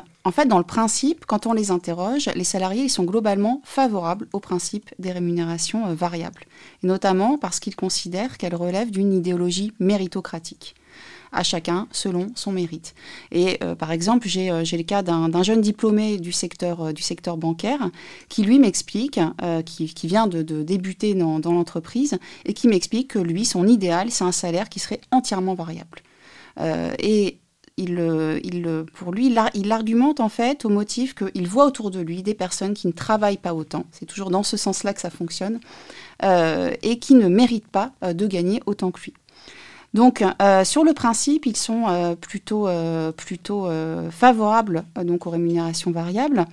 dans 0.47 0.59
le 0.59 0.65
principe, 0.65 1.25
quand 1.27 1.47
on 1.47 1.53
les 1.53 1.71
interroge, 1.71 2.29
les 2.35 2.45
salariés 2.45 2.85
ils 2.85 2.91
sont 2.91 3.05
globalement 3.05 3.63
favorables 3.65 4.27
au 4.33 4.41
principe 4.41 4.91
des 4.99 5.13
rémunérations 5.13 5.95
variables, 5.95 6.43
et 6.83 6.87
notamment 6.87 7.39
parce 7.39 7.61
qu'ils 7.61 7.77
considèrent 7.77 8.39
qu'elles 8.39 8.57
relèvent 8.57 8.91
d'une 8.91 9.13
idéologie 9.13 9.73
méritocratique 9.79 10.75
à 11.35 11.43
chacun 11.43 11.89
selon 11.91 12.29
son 12.35 12.53
mérite. 12.53 12.95
Et 13.33 13.59
euh, 13.63 13.75
par 13.75 13.93
exemple, 13.93 14.29
j'ai 14.29 14.51
euh, 14.51 14.63
le 14.63 14.83
cas 14.83 15.03
d'un 15.03 15.43
jeune 15.43 15.61
diplômé 15.61 16.19
du 16.19 16.33
secteur, 16.33 16.81
euh, 16.81 16.93
du 16.93 17.03
secteur 17.03 17.37
bancaire 17.37 17.91
qui 18.29 18.43
lui 18.43 18.59
m'explique, 18.59 19.21
qui, 19.67 20.07
vient 20.07 20.27
de, 20.27 20.43
débuter 20.43 21.15
dans, 21.15 21.41
l'entreprise, 21.45 22.19
et 22.45 22.55
qui 22.55 22.69
m'explique 22.69 23.09
que 23.09 23.19
lui, 23.19 23.45
son 23.45 23.67
idéal, 23.67 24.11
c'est 24.11 24.25
un 24.25 24.33
salaire 24.33 24.69
qui 24.69 24.79
serait 24.79 25.01
entièrement 25.11 25.55
variable. 25.55 26.01
et 26.99 27.39
il, 27.77 27.99
il, 28.45 28.85
pour 28.95 29.13
lui, 29.13 29.35
il, 29.55 29.73
argumente 29.73 30.21
en 30.21 30.29
fait 30.29 30.65
au 30.65 30.69
motif 30.69 31.15
qu'il 31.15 31.49
voit 31.49 31.67
autour 31.67 31.91
de 31.91 32.01
lui 32.01 32.23
des 32.23 32.35
personnes 32.35 32.75
qui 32.75 32.87
ne 32.87 32.93
travaillent 32.93 33.39
pas 33.39 33.55
autant, 33.55 33.85
c'est 33.91 34.07
toujours 34.07 34.31
dans 34.31 34.43
ce 34.45 34.57
sens-là 34.57 34.95
que 34.95 35.01
ça 35.01 35.11
fonctionne, 35.11 35.61
et 36.23 36.99
qui 37.01 37.15
ne 37.15 37.29
méritent 37.29 37.69
pas 37.69 37.93
de 38.03 38.27
gagner 38.27 38.63
autant 38.67 38.91
que 38.91 39.01
lui. 39.01 39.15
Donc, 39.95 40.25
euh, 40.43 40.65
sur 40.65 40.83
le 40.83 40.93
principe, 40.93 41.47
ils 41.47 41.57
sont 41.57 41.85
euh, 41.89 42.17
plutôt, 42.17 42.67
euh, 42.69 44.11
favorables 44.11 44.85
donc 45.03 45.27
aux 45.27 45.31
rémunérations 45.31 45.93
variables. 45.93 46.47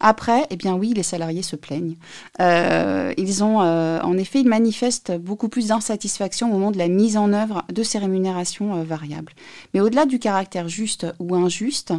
Après, 0.00 0.46
eh 0.50 0.56
bien 0.56 0.74
oui, 0.74 0.92
les 0.94 1.02
salariés 1.04 1.42
se 1.42 1.56
plaignent. 1.56 1.96
ils 2.38 3.42
ont, 3.42 3.58
en 3.58 4.16
effet, 4.16 4.40
ils 4.40 4.48
manifestent 4.48 5.16
beaucoup 5.18 5.48
plus 5.48 5.68
d'insatisfaction 5.68 6.48
au 6.48 6.52
moment 6.52 6.70
de 6.70 6.78
la 6.78 6.86
mise 6.86 7.16
en 7.16 7.32
œuvre 7.32 7.64
de 7.72 7.82
ces 7.82 7.98
rémunérations 7.98 8.84
variables. 8.84 9.32
Mais 9.74 9.80
au-delà 9.80 10.06
du 10.06 10.20
caractère 10.20 10.68
juste 10.68 11.04
ou 11.18 11.34
injuste, 11.34 11.94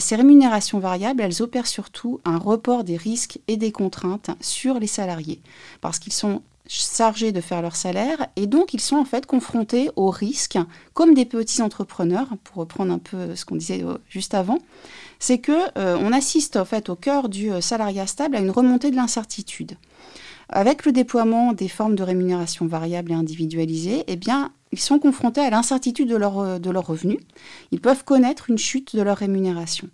ces 0.00 0.16
rémunérations 0.16 0.80
variables, 0.80 1.22
elles 1.22 1.40
opèrent 1.40 1.68
surtout 1.68 2.20
un 2.24 2.36
report 2.36 2.82
des 2.82 2.96
risques 2.96 3.38
et 3.46 3.56
des 3.56 3.70
contraintes 3.70 4.30
sur 4.40 4.80
les 4.80 4.88
salariés, 4.88 5.40
parce 5.80 6.00
qu'ils 6.00 6.14
sont 6.14 6.42
chargés 6.68 7.32
de 7.32 7.40
faire 7.40 7.62
leur 7.62 7.76
salaire. 7.76 8.26
Et 8.36 8.46
donc 8.46 8.74
ils 8.74 8.80
sont 8.80 8.96
en 8.96 9.04
fait 9.04 9.26
confrontés 9.26 9.90
aux 9.96 10.10
risques 10.10 10.58
comme 10.94 11.14
des 11.14 11.24
petits 11.24 11.62
entrepreneurs 11.62 12.28
pour 12.44 12.56
reprendre 12.56 12.92
un 12.92 12.98
peu 12.98 13.34
ce 13.34 13.44
qu'on 13.44 13.56
disait 13.56 13.82
euh, 13.82 13.98
juste 14.08 14.34
avant. 14.34 14.58
C'est 15.18 15.38
que 15.38 15.52
euh, 15.78 16.10
assiste 16.12 16.56
en 16.56 16.64
fait 16.64 16.88
au 16.88 16.96
cœur 16.96 17.28
du 17.28 17.50
euh, 17.50 17.60
salariat 17.60 18.06
stable 18.06 18.36
à 18.36 18.40
une 18.40 18.50
remontée 18.50 18.90
de 18.90 18.96
l'incertitude. 18.96 19.76
Avec 20.48 20.86
le 20.86 20.92
déploiement 20.92 21.52
des 21.52 21.68
formes 21.68 21.96
de 21.96 22.04
rémunération 22.04 22.66
variable 22.66 23.10
et 23.10 23.14
individualisée 23.14 24.04
eh 24.06 24.18
ils 24.72 24.80
sont 24.80 24.98
confrontés 24.98 25.40
à 25.40 25.50
l'incertitude 25.50 26.08
de 26.08 26.16
leur, 26.16 26.60
de 26.60 26.70
leurs 26.70 26.86
revenus. 26.86 27.18
Ils 27.72 27.80
peuvent 27.80 28.04
connaître 28.04 28.50
une 28.50 28.58
chute 28.58 28.94
de 28.94 29.02
leur 29.02 29.16
rémunération 29.16 29.88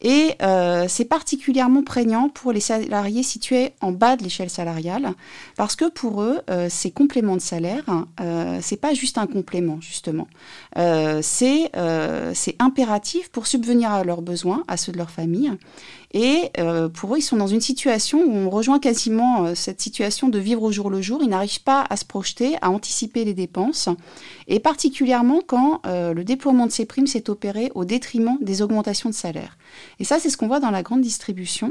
et 0.00 0.34
euh, 0.42 0.86
c'est 0.88 1.04
particulièrement 1.04 1.82
prégnant 1.82 2.28
pour 2.28 2.52
les 2.52 2.60
salariés 2.60 3.24
situés 3.24 3.72
en 3.80 3.90
bas 3.90 4.16
de 4.16 4.22
l'échelle 4.22 4.50
salariale, 4.50 5.14
parce 5.56 5.74
que 5.74 5.90
pour 5.90 6.22
eux, 6.22 6.40
euh, 6.50 6.68
ces 6.70 6.92
compléments 6.92 7.34
de 7.34 7.40
salaire, 7.40 7.84
euh, 8.20 8.60
c'est 8.62 8.76
pas 8.76 8.94
juste 8.94 9.18
un 9.18 9.26
complément 9.26 9.80
justement, 9.80 10.28
euh, 10.76 11.20
c'est 11.22 11.70
impératif 12.60 13.28
pour 13.30 13.46
subvenir 13.46 13.90
à 13.90 14.04
leurs 14.04 14.22
besoins, 14.22 14.62
à 14.68 14.76
ceux 14.76 14.92
de 14.92 14.98
leur 14.98 15.10
famille. 15.10 15.50
Et 16.12 16.50
pour 16.94 17.14
eux, 17.14 17.18
ils 17.18 17.22
sont 17.22 17.36
dans 17.36 17.46
une 17.46 17.60
situation 17.60 18.20
où 18.20 18.34
on 18.34 18.50
rejoint 18.50 18.78
quasiment 18.78 19.54
cette 19.54 19.80
situation 19.80 20.28
de 20.28 20.38
vivre 20.38 20.62
au 20.62 20.72
jour 20.72 20.90
le 20.90 21.02
jour. 21.02 21.20
Ils 21.22 21.28
n'arrivent 21.28 21.62
pas 21.62 21.84
à 21.88 21.96
se 21.96 22.04
projeter, 22.04 22.56
à 22.62 22.70
anticiper 22.70 23.24
les 23.24 23.34
dépenses, 23.34 23.88
et 24.46 24.58
particulièrement 24.58 25.40
quand 25.46 25.82
le 25.84 26.22
déploiement 26.22 26.66
de 26.66 26.72
ces 26.72 26.86
primes 26.86 27.06
s'est 27.06 27.28
opéré 27.28 27.70
au 27.74 27.84
détriment 27.84 28.38
des 28.40 28.62
augmentations 28.62 29.10
de 29.10 29.14
salaire. 29.14 29.58
Et 30.00 30.04
ça, 30.04 30.18
c'est 30.18 30.30
ce 30.30 30.36
qu'on 30.36 30.48
voit 30.48 30.60
dans 30.60 30.70
la 30.70 30.82
grande 30.82 31.00
distribution. 31.00 31.70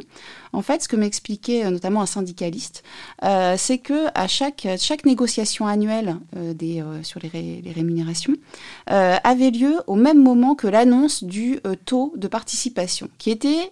En 0.53 0.61
fait, 0.61 0.83
ce 0.83 0.87
que 0.87 0.95
m'expliquait 0.95 1.65
euh, 1.65 1.71
notamment 1.71 2.01
un 2.01 2.05
syndicaliste, 2.05 2.83
euh, 3.23 3.55
c'est 3.57 3.77
que 3.77 4.07
à 4.15 4.27
chaque, 4.27 4.67
chaque 4.79 5.05
négociation 5.05 5.67
annuelle 5.67 6.17
euh, 6.35 7.03
sur 7.03 7.19
les, 7.21 7.61
les 7.61 7.71
rémunérations 7.71 8.33
avait 8.87 9.51
lieu 9.51 9.75
au 9.87 9.95
même 9.95 10.21
moment 10.21 10.55
que 10.55 10.67
l'annonce 10.67 11.23
du 11.23 11.59
taux 11.85 12.13
de 12.15 12.27
participation, 12.27 13.09
qui 13.17 13.31
était 13.31 13.71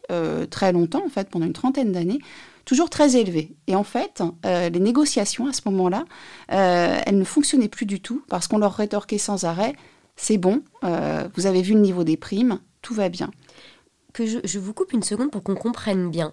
très 0.56 0.72
longtemps, 0.72 1.04
en 1.06 1.10
fait, 1.10 1.30
pendant 1.30 1.46
une 1.46 1.54
trentaine 1.54 1.92
d'années, 1.92 2.20
toujours 2.66 2.90
très 2.90 3.16
élevé. 3.16 3.56
Et 3.68 3.76
en 3.76 3.84
fait, 3.84 4.24
les 4.44 4.80
négociations 4.80 5.48
à 5.48 5.54
ce 5.54 5.62
moment-là, 5.66 6.06
elles 6.48 7.18
ne 7.18 7.24
fonctionnaient 7.24 7.68
plus 7.68 7.86
du 7.86 8.00
tout 8.00 8.24
parce 8.28 8.48
qu'on 8.48 8.58
leur 8.58 8.74
rétorquait 8.74 9.18
sans 9.18 9.44
arrêt 9.44 9.74
c'est 10.18 10.38
bon, 10.38 10.64
vous 10.82 11.46
avez 11.46 11.62
vu 11.62 11.74
le 11.74 11.82
niveau 11.82 12.04
des 12.06 12.18
primes, 12.18 12.60
tout 12.82 12.94
va 12.94 13.10
bien 13.10 13.30
que 14.16 14.26
je, 14.26 14.60
vous 14.60 14.74
coupe 14.74 14.94
une 14.94 15.04
seconde 15.04 15.30
pour 15.30 15.44
qu'on 15.44 15.56
comprenne 15.56 16.10
bien. 16.10 16.32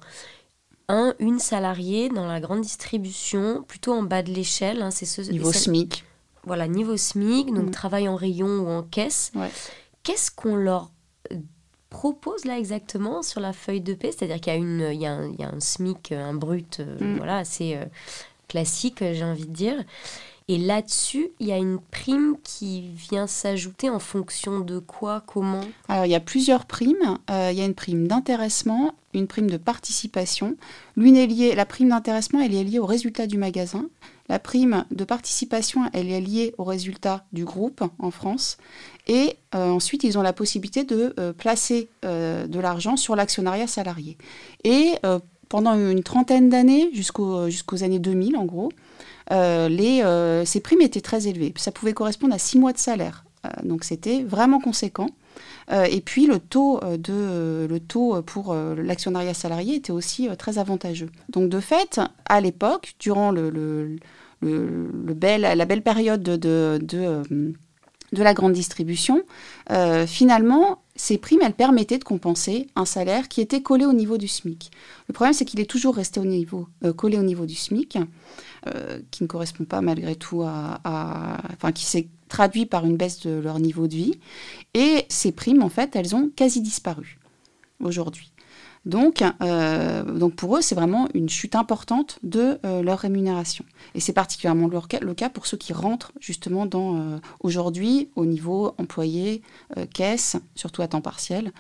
Un, 0.89 1.15
une 1.19 1.39
salariée 1.39 2.09
dans 2.09 2.27
la 2.27 2.41
grande 2.41 2.61
distribution, 2.61 3.65
plutôt 3.67 3.93
en 3.93 4.03
bas 4.03 4.23
de 4.23 4.33
l'échelle. 4.33 4.83
Hein, 4.83 4.91
c'est 4.91 5.05
ce, 5.05 5.23
niveau 5.23 5.53
SMIC. 5.53 6.05
Voilà, 6.45 6.69
niveau 6.69 6.97
SMIC, 6.97 7.53
donc 7.53 7.67
mm. 7.67 7.71
travail 7.71 8.09
en 8.09 8.17
rayon 8.17 8.61
ou 8.61 8.69
en 8.69 8.83
caisse. 8.83 9.33
Qu'est-ce 10.05 10.31
qu'on 10.31 10.57
leur 10.57 10.85
euh, 10.85 10.89
propose 11.93 12.47
là 12.47 12.59
exactement 12.59 13.23
sur 13.23 13.39
la 13.41 13.53
feuille 13.53 13.83
de 13.83 13.93
paie 13.93 14.13
C'est-à-dire 14.13 14.41
qu'il 14.41 14.53
y, 14.53 14.57
a 14.57 14.59
une, 14.59 14.89
il 14.93 15.01
y, 15.01 15.07
a 15.07 15.13
un, 15.13 15.29
il 15.29 15.39
y 15.39 15.45
a 15.45 15.51
un 15.51 15.61
SMIC, 15.61 16.13
un 16.13 16.33
brut, 16.33 16.81
euh, 16.81 16.97
mm. 16.99 17.17
voilà, 17.19 17.37
assez 17.37 17.75
euh, 17.77 17.85
classique, 18.49 19.01
j'ai 19.01 19.23
envie 19.23 19.47
de 19.47 19.53
dire. 19.53 19.85
Et 20.49 20.59
là-dessus, 20.59 21.31
il 21.39 21.47
y 21.47 21.53
a 21.53 21.59
une 21.59 21.79
prime 21.79 22.37
qui 22.43 22.91
vient 22.91 23.27
s'ajouter 23.27 23.91
en 23.91 23.99
fonction 23.99 24.61
de 24.61 24.79
quoi, 24.79 25.23
comment? 25.27 25.61
Alors, 25.89 26.07
il 26.07 26.11
y 26.11 26.17
a 26.17 26.21
plusieurs 26.21 26.65
primes. 26.65 27.19
Euh, 27.31 27.51
il 27.53 27.59
y 27.59 27.63
a 27.63 27.65
une 27.65 27.75
prime 27.75 28.09
d'intéressement, 28.09 28.95
une 29.15 29.29
prime 29.29 29.51
de 29.51 29.57
participation. 29.57 30.57
L'une 30.97 31.17
est 31.17 31.27
liée, 31.27 31.55
la 31.55 31.67
prime 31.67 31.91
d'intéressement, 31.91 32.41
elle 32.41 32.55
est 32.55 32.65
liée 32.65 32.79
au 32.79 32.87
résultat 32.87 33.27
du 33.27 33.39
magasin. 33.39 33.89
La 34.29 34.39
prime 34.39 34.85
de 34.91 35.05
participation, 35.05 35.83
elle 35.93 36.11
est 36.11 36.21
liée 36.21 36.55
au 36.59 36.65
résultat 36.65 37.25
du 37.33 37.45
groupe 37.45 37.85
en 37.99 38.11
France. 38.11 38.57
Et 39.07 39.37
euh, 39.55 39.71
ensuite, 39.71 40.05
ils 40.05 40.19
ont 40.19 40.23
la 40.23 40.33
possibilité 40.33 40.85
de 40.85 41.15
euh, 41.19 41.33
placer 41.33 41.89
de 42.03 42.61
l'argent 42.61 42.97
sur 42.97 43.17
l'actionnariat 43.17 43.67
salarié. 43.67 44.17
Et 44.65 44.93
pendant 45.49 45.75
une 45.75 46.03
trentaine 46.03 46.49
d'années, 46.49 46.91
jusqu'aux 46.93 47.85
années 47.85 47.99
2000 47.99 48.37
en 48.37 48.45
gros, 48.45 48.71
euh, 49.31 49.69
les, 49.69 50.03
euh, 50.03 50.45
ces 50.45 50.61
primes 50.61 50.81
étaient 50.81 51.01
très 51.01 51.29
élevées. 51.29 51.53
Ça 51.57 51.73
pouvait 51.73 51.93
correspondre 51.93 52.35
à 52.35 52.39
six 52.39 52.59
mois 52.59 52.73
de 52.73 52.79
salaire. 52.79 53.25
Euh, 53.45 53.51
donc 53.65 53.85
c'était 53.85 54.23
vraiment 54.23 54.61
conséquent. 54.61 55.09
et 55.71 56.01
puis 56.01 56.27
le 56.27 56.39
taux, 56.39 56.81
de, 56.83 57.67
le 57.69 57.81
taux 57.81 58.21
pour 58.23 58.55
l'actionnariat 58.55 59.33
salarié 59.33 59.77
était 59.77 59.93
aussi 59.93 60.29
très 60.39 60.59
avantageux. 60.59 61.11
Donc 61.31 61.49
de 61.49 61.61
fait, 61.61 62.01
à 62.27 62.41
l'époque, 62.41 62.95
durant 62.99 63.31
le, 63.31 63.49
le, 63.49 63.97
le, 64.43 65.15
bel, 65.15 65.43
la 65.43 65.65
belle 65.65 65.83
période 65.83 66.23
de, 66.23 66.37
de, 66.37 66.79
de 66.83 67.23
la 68.21 68.35
grande 68.35 68.53
distribution, 68.53 69.23
finalement, 70.07 70.83
ces 70.97 71.17
primes, 71.17 71.41
elles 71.43 71.55
permettaient 71.55 71.99
de 71.99 72.05
compenser 72.05 72.67
un 72.77 72.85
salaire 72.85 73.29
qui 73.29 73.41
était 73.41 73.63
collé 73.63 73.87
au 73.87 73.95
niveau 73.95 74.19
du 74.19 74.29
SMIC. 74.29 74.71
Le 75.09 75.15
problème, 75.15 75.33
c'est 75.33 75.47
qu'il 75.47 75.61
est 75.61 75.71
toujours 75.71 75.97
resté 75.97 76.21
au 76.21 76.27
niveau, 76.27 76.69
collé 76.97 77.17
au 77.17 77.23
niveau 77.23 77.47
du 77.47 77.55
SMIC. 77.55 77.97
Euh, 78.69 79.01
qui 79.11 79.25
ne 79.25 79.29
correspond 79.29 79.65
pas 79.65 79.81
malgré 79.81 80.15
tout 80.15 80.45
à, 80.45 80.81
enfin 81.53 81.73
qui 81.73 81.85
s'est 81.85 82.07
traduit 82.29 82.65
par 82.65 82.85
une 82.87 82.97
baisse 82.97 83.19
de 83.27 83.33
leur 83.33 83.59
niveau 83.59 83.89
de 83.89 83.95
vie. 83.95 84.21
Et 84.73 85.05
ces 85.09 85.33
primes, 85.33 85.63
en 85.63 85.69
fait, 85.69 85.97
elles 85.97 86.15
ont 86.15 86.31
quasi 86.37 86.61
disparu 86.61 87.19
aujourd'hui. 87.81 88.32
Donc, 88.85 89.23
euh, 89.43 90.03
donc 90.03 90.35
pour 90.35 90.57
eux, 90.57 90.61
c'est 90.61 90.75
vraiment 90.75 91.09
une 91.15 91.29
chute 91.29 91.55
importante 91.55 92.19
de 92.23 92.59
euh, 92.65 92.83
leur 92.83 92.99
rémunération. 92.99 93.65
Et 93.95 94.01
c'est 94.01 94.13
particulièrement 94.13 94.69
le 94.69 95.15
cas, 95.15 95.29
pour 95.29 95.47
ceux 95.47 95.57
qui 95.57 95.73
rentrent 95.73 96.13
justement 96.21 96.67
dans 96.67 97.21
aujourd'hui 97.41 98.09
au 98.17 98.27
niveau 98.27 98.75
employé, 98.79 99.43
caisse, 99.93 100.37
surtout 100.55 100.83
à 100.83 100.89
temps 100.89 101.01
partiel, 101.01 101.53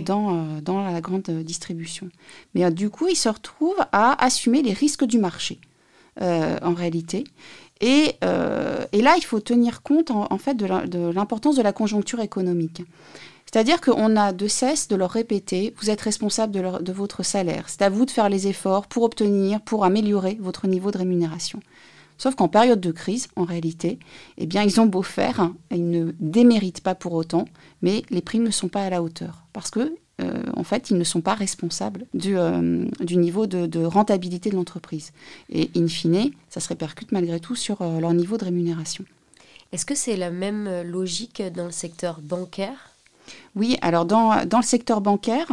dans, 0.00 0.60
dans 0.62 0.84
la 0.84 1.00
grande 1.00 1.30
distribution. 1.30 2.08
Mais 2.54 2.70
du 2.70 2.90
coup, 2.90 3.08
ils 3.08 3.16
se 3.16 3.28
retrouvent 3.28 3.84
à 3.92 4.24
assumer 4.24 4.62
les 4.62 4.72
risques 4.72 5.04
du 5.04 5.18
marché. 5.18 5.60
Euh, 6.22 6.60
en 6.62 6.74
réalité. 6.74 7.24
Euh, 7.82 8.84
et, 8.92 9.02
là, 9.02 9.16
il 9.16 9.24
faut 9.24 9.40
tenir 9.40 9.82
compte 9.82 10.12
en, 10.12 10.38
fait 10.38 10.54
de 10.54 10.64
l'importance 11.10 11.56
de, 11.56 11.62
la 11.62 11.72
conjoncture 11.72 12.20
économique. 12.20 12.82
C'est-à-dire 13.54 13.80
qu'on 13.80 14.16
a 14.16 14.32
de 14.32 14.48
cesse 14.48 14.88
de 14.88 14.96
leur 14.96 15.12
répéter, 15.12 15.74
vous 15.80 15.88
êtes 15.88 16.00
responsable 16.00 16.82
de, 16.82 16.92
votre 16.92 17.22
salaire, 17.22 17.68
c'est 17.68 17.82
à 17.82 17.88
vous 17.88 18.04
de 18.04 18.10
faire 18.10 18.28
les 18.28 18.48
efforts 18.48 18.88
pour 18.88 19.04
obtenir, 19.04 19.60
pour 19.60 19.84
améliorer 19.84 20.36
votre 20.40 20.66
niveau 20.66 20.90
de 20.90 20.98
rémunération. 20.98 21.60
Sauf 22.18 22.34
qu'en 22.34 22.48
période 22.48 22.80
de 22.80 22.90
crise, 22.90 23.28
en 23.36 23.44
réalité, 23.44 24.00
eh 24.38 24.46
bien, 24.46 24.64
ils 24.64 24.80
ont 24.80 24.86
beau 24.86 25.02
faire, 25.02 25.38
hein, 25.38 25.54
ils 25.70 25.88
ne 25.88 26.10
déméritent 26.18 26.80
pas 26.80 26.96
pour 26.96 27.12
autant, 27.12 27.44
mais 27.80 28.02
les 28.10 28.22
primes 28.22 28.42
ne 28.42 28.50
sont 28.50 28.66
pas 28.66 28.82
à 28.82 28.90
la 28.90 29.04
hauteur. 29.04 29.44
Parce 29.52 29.70
que 29.70 29.94
euh, 30.20 30.42
en 30.56 30.64
fait, 30.64 30.90
ils 30.90 30.98
ne 30.98 31.04
sont 31.04 31.20
pas 31.20 31.34
responsables 31.34 32.06
du, 32.12 32.36
euh, 32.36 32.84
niveau 33.08 33.46
de, 33.46 33.84
rentabilité 33.84 34.50
de 34.50 34.56
l'entreprise. 34.56 35.12
Et 35.48 35.70
in 35.76 35.86
fine, 35.86 36.32
ça 36.48 36.58
se 36.58 36.66
répercute 36.66 37.12
malgré 37.12 37.38
tout 37.38 37.54
sur 37.54 37.82
euh, 37.82 38.00
leur 38.00 38.14
niveau 38.14 38.36
de 38.36 38.46
rémunération. 38.46 39.04
Est-ce 39.70 39.86
que 39.86 39.94
c'est 39.94 40.16
la 40.16 40.32
même 40.32 40.82
logique 40.82 41.40
dans 41.54 41.66
le 41.66 41.70
secteur 41.70 42.20
bancaire? 42.20 42.93
Oui, 43.56 43.76
alors 43.82 44.04
dans, 44.04 44.34
le 44.34 44.62
secteur 44.62 45.00
bancaire, 45.00 45.46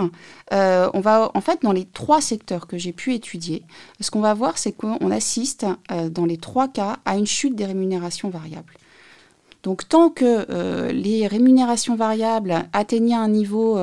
on 0.51 0.99
va 0.99 1.31
en 1.33 1.41
fait 1.41 1.61
dans 1.61 1.71
les 1.71 1.85
trois 1.85 2.21
secteurs 2.21 2.67
que 2.67 2.77
j'ai 2.77 2.93
pu 2.93 3.13
étudier, 3.13 3.63
ce 3.99 4.11
qu'on 4.11 4.21
va 4.21 4.33
voir, 4.33 4.57
c'est 4.57 4.71
qu'on 4.71 5.11
assiste 5.11 5.65
dans 6.09 6.25
les 6.25 6.37
trois 6.37 6.67
cas 6.67 6.97
à 7.05 7.17
une 7.17 7.27
chute 7.27 7.55
des 7.55 7.65
rémunérations 7.65 8.29
variables. 8.29 8.73
Donc 9.63 9.87
tant 9.87 10.09
que 10.09 10.91
les 10.91 11.27
rémunérations 11.27 11.95
variables 11.95 12.63
atteignaient 12.73 13.15
un 13.15 13.29
niveau 13.29 13.77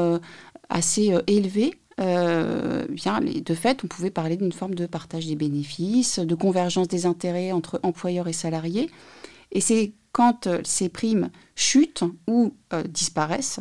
assez 0.70 1.12
euh, 1.12 1.22
élevé, 1.26 1.74
euh, 2.00 2.86
bien, 2.88 3.20
de 3.20 3.54
fait, 3.54 3.82
on 3.82 3.88
pouvait 3.88 4.10
parler 4.10 4.36
d'une 4.36 4.52
forme 4.52 4.74
de 4.74 4.86
partage 4.86 5.26
des 5.26 5.34
bénéfices, 5.34 6.20
de 6.20 6.34
convergence 6.34 6.88
des 6.88 7.06
intérêts 7.06 7.52
entre 7.52 7.80
employeurs 7.82 8.28
et 8.28 8.32
salariés. 8.32 8.88
Et 9.50 9.60
c'est 9.60 9.92
quand 10.12 10.46
euh, 10.46 10.60
ces 10.64 10.88
primes 10.88 11.30
chutent 11.54 12.04
ou 12.26 12.54
disparaissent 12.88 13.58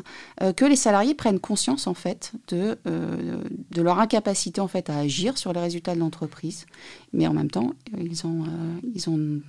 que 0.56 0.66
les 0.66 0.76
salariés 0.76 1.16
prennent 1.16 1.40
conscience 1.40 1.88
en 1.88 1.96
fait 1.96 2.34
de, 2.50 2.78
de 2.86 3.82
leur 3.82 3.98
incapacité 3.98 4.62
en 4.62 4.68
fait 4.68 4.92
à 4.92 5.00
agir 5.00 5.36
sur 5.36 5.52
les 5.52 5.60
résultats 5.60 5.96
de 5.96 6.00
l'entreprise. 6.00 6.68
Mais 7.12 7.26
en 7.26 7.34
même 7.34 7.50
temps, 7.50 7.72
ils 7.98 8.28
ont, 8.28 8.44
ils 8.94 9.10
ont, 9.10 9.42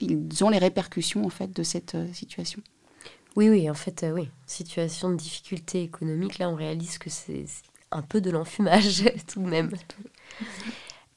ils 0.00 0.44
ont 0.44 0.48
les 0.48 0.58
répercussions 0.58 1.24
en 1.24 1.30
fait 1.30 1.50
de 1.50 1.64
cette 1.64 1.96
situation. 2.12 2.62
Oui, 3.36 3.50
oui, 3.50 3.68
en 3.68 3.74
fait, 3.74 4.02
euh, 4.02 4.12
oui. 4.12 4.30
Situation 4.46 5.10
de 5.10 5.16
difficulté 5.16 5.82
économique, 5.82 6.38
là, 6.38 6.48
on 6.48 6.54
réalise 6.54 6.96
que 6.96 7.10
c'est 7.10 7.44
un 7.90 8.00
peu 8.00 8.22
de 8.22 8.30
l'enfumage 8.30 9.04
tout 9.26 9.40
de 9.42 9.46
même. 9.46 9.70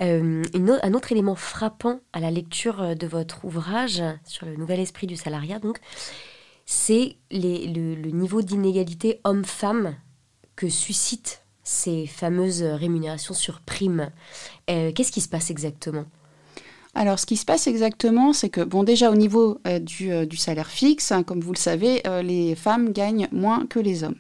Euh, 0.02 0.44
un 0.54 0.94
autre 0.94 1.12
élément 1.12 1.36
frappant 1.36 2.00
à 2.14 2.20
la 2.20 2.32
lecture 2.32 2.82
euh, 2.82 2.96
de 2.96 3.06
votre 3.06 3.44
ouvrage 3.44 4.02
sur 4.24 4.46
le 4.46 4.56
nouvel 4.56 4.80
esprit 4.80 5.08
du 5.08 5.18
salariat, 5.18 5.60
donc, 5.60 5.80
c'est 6.66 7.18
le, 7.32 8.10
niveau 8.12 8.42
d'inégalité 8.42 9.20
homme-femme 9.24 9.96
que 10.56 10.70
suscitent 10.70 11.44
ces 11.64 12.08
fameuses 12.08 12.64
rémunérations 12.64 13.34
sur 13.34 13.62
prime. 13.62 14.12
Qu'est-ce 14.68 15.12
qui 15.12 15.22
se 15.22 15.30
passe 15.30 15.50
exactement? 15.52 16.06
Alors, 16.96 17.20
ce 17.20 17.26
qui 17.26 17.38
se 17.38 17.46
passe 17.46 17.68
exactement, 17.68 18.34
c'est 18.34 18.50
que, 18.50 18.62
bon, 18.62 18.84
déjà 18.84 19.12
au 19.12 19.16
niveau 19.16 19.60
euh, 19.68 19.80
euh, 20.02 20.26
du, 20.26 20.38
salaire 20.38 20.68
fixe, 20.68 21.12
hein, 21.12 21.24
comme 21.24 21.40
vous 21.40 21.54
le 21.54 21.58
savez, 21.58 22.02
euh, 22.08 22.22
les 22.22 22.56
femmes 22.56 22.92
gagnent 22.92 23.28
moins 23.32 23.66
que 23.68 23.80
les 23.80 24.04
hommes. 24.04 24.18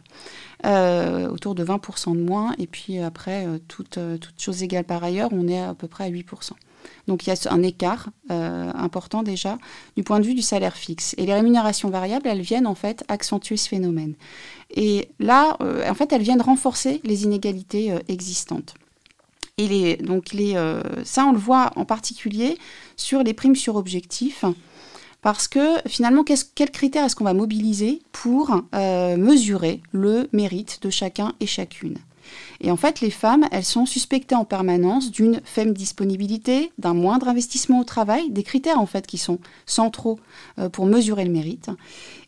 Autour 0.63 1.55
de 1.55 1.63
20% 1.63 2.15
de 2.15 2.21
moins, 2.21 2.53
et 2.57 2.67
puis 2.67 2.99
après, 2.99 3.45
toutes 3.67 3.99
toute 4.19 4.41
choses 4.41 4.63
égales 4.63 4.83
par 4.83 5.03
ailleurs, 5.03 5.29
on 5.31 5.47
est 5.47 5.59
à 5.59 5.73
peu 5.73 5.87
près 5.87 6.05
à 6.05 6.09
8%. 6.09 6.51
Donc 7.07 7.25
il 7.25 7.29
y 7.29 7.33
a 7.33 7.53
un 7.53 7.63
écart 7.63 8.09
important 8.29 9.23
déjà 9.23 9.57
du 9.95 10.03
point 10.03 10.19
de 10.19 10.25
vue 10.25 10.33
du 10.33 10.41
salaire 10.41 10.75
fixe. 10.75 11.15
Et 11.17 11.25
les 11.25 11.33
rémunérations 11.33 11.89
variables, 11.89 12.27
elles 12.27 12.41
viennent 12.41 12.67
en 12.67 12.75
fait 12.75 13.03
accentuer 13.07 13.57
ce 13.57 13.69
phénomène. 13.69 14.15
Et 14.71 15.09
là, 15.19 15.57
en 15.59 15.93
fait, 15.93 16.11
elles 16.11 16.21
viennent 16.21 16.41
renforcer 16.41 17.01
les 17.03 17.23
inégalités 17.23 17.93
existantes. 18.07 18.75
Et 19.59 19.97
donc 19.97 20.31
les, 20.31 20.55
euh, 20.55 20.81
ça, 21.03 21.25
on 21.25 21.33
le 21.33 21.37
voit 21.37 21.71
en 21.75 21.83
particulier 21.83 22.57
sur 22.95 23.23
les 23.23 23.33
primes 23.33 23.57
sur 23.57 23.75
objectif. 23.75 24.45
Parce 25.21 25.47
que 25.47 25.77
finalement, 25.87 26.23
quels 26.23 26.71
critères 26.71 27.05
est-ce 27.05 27.15
qu'on 27.15 27.25
va 27.25 27.33
mobiliser 27.33 28.01
pour 28.11 28.61
euh, 28.73 29.17
mesurer 29.17 29.81
le 29.91 30.29
mérite 30.31 30.79
de 30.81 30.89
chacun 30.89 31.33
et 31.39 31.45
chacune? 31.45 31.97
Et 32.61 32.71
en 32.71 32.77
fait, 32.77 33.01
les 33.01 33.09
femmes, 33.09 33.47
elles 33.51 33.65
sont 33.65 33.85
suspectées 33.85 34.35
en 34.35 34.45
permanence 34.45 35.11
d'une 35.11 35.41
faible 35.43 35.73
disponibilité, 35.73 36.71
d'un 36.77 36.93
moindre 36.93 37.27
investissement 37.27 37.79
au 37.79 37.83
travail, 37.83 38.29
des 38.29 38.43
critères 38.43 38.79
en 38.79 38.85
fait 38.85 39.07
qui 39.07 39.17
sont 39.17 39.39
centraux 39.65 40.19
euh, 40.59 40.69
pour 40.69 40.85
mesurer 40.85 41.25
le 41.25 41.31
mérite. 41.31 41.69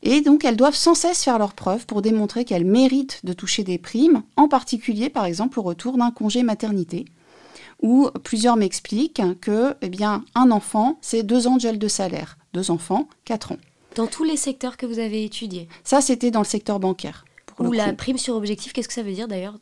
Et 0.03 0.21
donc, 0.21 0.43
elles 0.43 0.57
doivent 0.57 0.75
sans 0.75 0.95
cesse 0.95 1.23
faire 1.23 1.39
leurs 1.39 1.53
preuves 1.53 1.85
pour 1.85 2.01
démontrer 2.01 2.45
qu'elles 2.45 2.65
méritent 2.65 3.21
de 3.23 3.33
toucher 3.33 3.63
des 3.63 3.77
primes, 3.77 4.23
en 4.35 4.47
particulier 4.47 5.09
par 5.09 5.25
exemple 5.25 5.59
au 5.59 5.63
retour 5.63 5.97
d'un 5.97 6.11
congé 6.11 6.43
maternité 6.43 7.05
où 7.81 8.09
plusieurs 8.23 8.57
m'expliquent 8.57 9.23
que, 9.41 9.75
eh 9.81 9.89
bien, 9.89 10.23
un 10.35 10.51
enfant, 10.51 10.99
c'est 11.01 11.23
deux 11.23 11.47
ans 11.47 11.55
de 11.55 11.61
gel 11.61 11.79
de 11.79 11.87
salaire. 11.87 12.37
Deux 12.53 12.71
enfants, 12.71 13.07
quatre 13.25 13.51
ans. 13.51 13.57
Dans 13.95 14.07
tous 14.07 14.23
les 14.23 14.37
secteurs 14.37 14.77
que 14.77 14.85
vous 14.85 14.99
avez 14.99 15.23
étudiés 15.23 15.67
Ça, 15.83 16.01
c'était 16.01 16.31
dans 16.31 16.39
le 16.39 16.45
secteur 16.45 16.79
bancaire. 16.79 17.25
Ou 17.59 17.71
la 17.71 17.93
prime 17.93 18.17
sur 18.17 18.35
objectif, 18.35 18.73
qu'est-ce 18.73 18.87
que 18.87 18.93
ça 18.93 19.03
veut 19.03 19.13
dire 19.13 19.27
d'ailleurs 19.27 19.57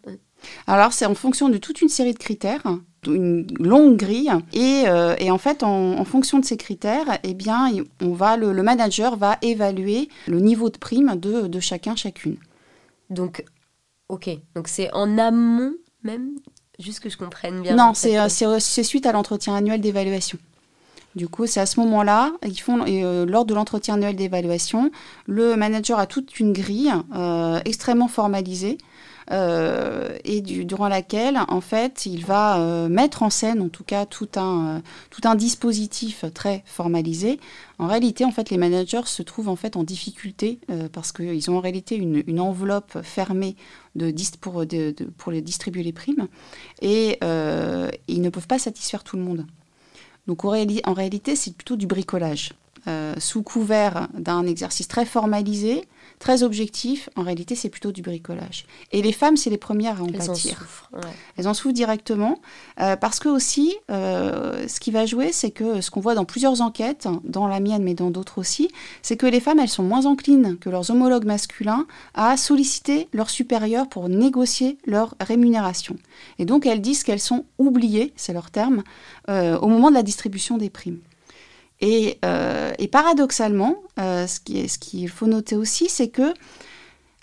alors, 0.68 0.94
c'est 0.94 1.06
en 1.06 1.16
fonction 1.16 1.50
de 1.50 1.58
toute 1.58 1.82
une 1.82 1.90
série 1.90 2.14
de 2.14 2.18
critères, 2.18 2.64
une 3.06 3.46
longue 3.60 3.98
grille, 3.98 4.32
et, 4.54 4.84
euh, 4.88 5.16
en 5.30 5.38
fait, 5.38 5.64
en, 5.64 6.06
fonction 6.06 6.40
de 6.40 6.46
ces 6.46 6.56
critères, 6.56 7.20
eh 7.24 7.34
bien, 7.34 7.70
on 8.02 8.14
va, 8.14 8.38
le, 8.38 8.54
manager 8.64 9.18
va 9.18 9.38
évaluer 9.42 10.08
le 10.28 10.40
niveau 10.40 10.70
de 10.70 10.78
prime 10.78 11.18
de, 11.18 11.48
de 11.48 11.60
chacun, 11.60 11.98
chacune. 11.98 12.38
Donc, 13.10 13.44
ok, 14.08 14.30
donc 14.56 14.70
c'est 14.70 14.90
en 14.94 15.18
amont 15.18 15.74
même 16.04 16.36
Juste 16.80 17.02
que 17.02 17.10
je 17.10 17.18
comprenne 17.18 17.62
bien. 17.62 17.76
Non, 17.76 17.92
euh, 18.06 18.28
euh, 18.44 18.60
c'est 18.60 18.84
suite 18.84 19.06
à 19.06 19.12
l'entretien 19.12 19.54
annuel 19.54 19.82
d'évaluation. 19.82 20.40
Du 21.16 21.28
coup, 21.28 21.48
c'est 21.48 21.60
à 21.60 21.66
ce 21.66 21.80
moment-là, 21.80 22.34
ils 22.46 22.60
font, 22.60 22.86
euh, 22.88 23.26
lors 23.26 23.46
de 23.46 23.54
l'entretien 23.54 23.96
annuel 23.96 24.16
d'évaluation, 24.16 24.92
le 25.26 25.56
manager 25.56 25.98
a 25.98 26.06
toute 26.06 26.40
une 26.40 26.54
grille 26.54 26.94
extrêmement 27.66 28.08
formalisée 28.08 28.78
et 29.32 30.42
durant 30.42 30.88
laquelle, 30.88 31.40
en 31.50 31.62
fait, 31.62 32.08
il 32.08 32.26
va 32.26 32.88
mettre 32.90 33.22
en 33.22 33.30
scène, 33.30 33.62
en 33.62 33.70
tout 33.70 33.84
cas, 33.84 34.06
tout 34.08 34.30
un, 34.38 34.82
dispositif 35.36 36.26
très 36.34 36.64
formalisé. 36.66 37.40
En 37.78 37.86
réalité, 37.86 38.26
en 38.26 38.32
fait, 38.32 38.50
les 38.50 38.58
managers 38.58 39.06
se 39.06 39.22
trouvent 39.22 39.50
en 39.50 39.56
fait 39.56 39.78
en 39.78 39.84
difficulté 39.84 40.60
parce 40.94 41.12
qu'ils 41.12 41.52
ont 41.52 41.58
en 41.58 41.62
réalité 41.62 41.96
une, 41.96 42.40
enveloppe 42.40 42.98
fermée 43.04 43.56
pour, 44.42 44.66
pour 45.18 45.32
distribuer 45.34 45.84
les 45.84 45.94
primes 45.94 46.28
et 46.82 47.20
ils 48.08 48.22
ne 48.22 48.30
peuvent 48.30 48.48
pas 48.48 48.60
satisfaire 48.60 49.04
tout 49.04 49.16
le 49.16 49.24
monde. 49.24 49.46
Donc 50.30 50.46
en, 50.46 50.52
réalité, 50.94 51.36
c'est 51.36 51.56
plutôt 51.56 51.76
du 51.76 51.88
bricolage. 51.88 52.54
Euh, 52.88 53.16
sous 53.18 53.42
couvert 53.42 54.08
d'un 54.14 54.46
exercice 54.46 54.88
très 54.88 55.04
formalisé, 55.04 55.86
très 56.20 56.44
objectif, 56.44 57.10
en 57.16 57.24
réalité, 57.24 57.56
c'est 57.56 57.70
plutôt 57.70 57.92
du 57.92 58.02
bricolage. 58.02 58.66
Et 58.92 59.02
les 59.02 59.14
femmes, 59.14 59.38
c'est 59.38 59.50
les 59.50 59.58
premières 59.58 60.02
à 60.02 60.04
en 60.04 60.08
Elles 60.08 60.18
pâtir. 60.18 60.32
En 60.32 60.60
souffrent, 60.60 60.90
Elles 61.38 61.48
en 61.48 61.54
souffrent 61.54 61.74
directement, 61.74 62.40
euh, 62.82 62.98
parce 62.98 63.20
que 63.20 63.30
aussi, 63.30 63.76
euh, 63.90 64.68
ce 64.68 64.80
qui 64.80 64.92
va 64.92 65.06
jouer, 65.06 65.32
c'est 65.32 65.52
que 65.52 65.82
ce 65.82 65.90
qu'on 65.90 66.02
voit 66.02 66.16
dans 66.16 66.26
plusieurs 66.26 66.62
enquêtes, 66.62 67.08
dans 67.24 67.48
la 67.48 67.60
mienne, 67.60 67.84
mais 67.84 67.94
dans 67.94 68.12
d'autres 68.12 68.38
aussi, 68.38 68.70
c'est 69.02 69.16
que 69.16 69.26
les 69.26 69.40
femmes, 69.40 69.60
elles 69.60 69.70
sont 69.70 69.84
moins 69.84 70.06
enclines 70.06 70.58
que 70.60 70.70
leurs 70.70 70.92
homologues 70.92 71.26
masculins 71.26 71.88
à 72.14 72.36
solliciter 72.36 73.08
leurs 73.14 73.30
supérieurs 73.30 73.88
pour 73.88 74.10
négocier 74.10 74.78
leur 74.86 75.16
rémunération. 75.22 75.96
Et 76.38 76.46
donc, 76.46 76.66
elles 76.66 76.82
disent 76.82 77.04
qu'elles 77.04 77.20
sont 77.20 77.46
oubliées, 77.58 78.14
c'est 78.18 78.34
leur 78.34 78.52
terme, 78.52 78.84
au 79.28 79.68
moment 79.68 79.90
de 79.90 79.96
la 79.96 80.04
distribution 80.04 80.58
des 80.58 80.70
primes. 80.70 81.00
Euh, 81.82 82.72
et, 82.78 82.88
paradoxalement, 82.88 83.76
euh, 84.00 84.28
ce 84.28 84.40
qu'il 84.40 85.10
faut 85.10 85.28
noter 85.28 85.56
aussi, 85.56 85.88
c'est 85.90 86.10
que 86.10 86.34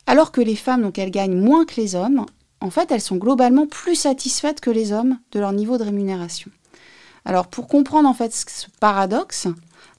alors 0.07 0.33
que 0.33 0.41
les 0.41 0.57
femmes, 0.57 0.83
donc 0.83 0.99
elles 0.99 1.11
gagnent 1.11 1.39
moins 1.39 1.65
que 1.65 1.81
les 1.81 1.95
hommes, 1.95 2.25
en 2.61 2.71
fait, 2.71 2.91
elles 2.91 3.01
sont 3.01 3.17
globalement 3.17 3.67
plus 3.67 3.97
satisfaites 3.97 4.61
que 4.61 4.71
les 4.71 4.93
hommes 4.93 5.19
de 5.33 5.41
leur 5.41 5.53
niveau 5.53 5.79
de 5.79 5.85
rémunération. 5.85 6.51
Alors, 7.25 7.49
pour 7.49 7.67
comprendre 7.67 8.09
en 8.09 8.15
fait 8.15 8.33
ce 8.33 8.67
paradoxe, 8.81 9.49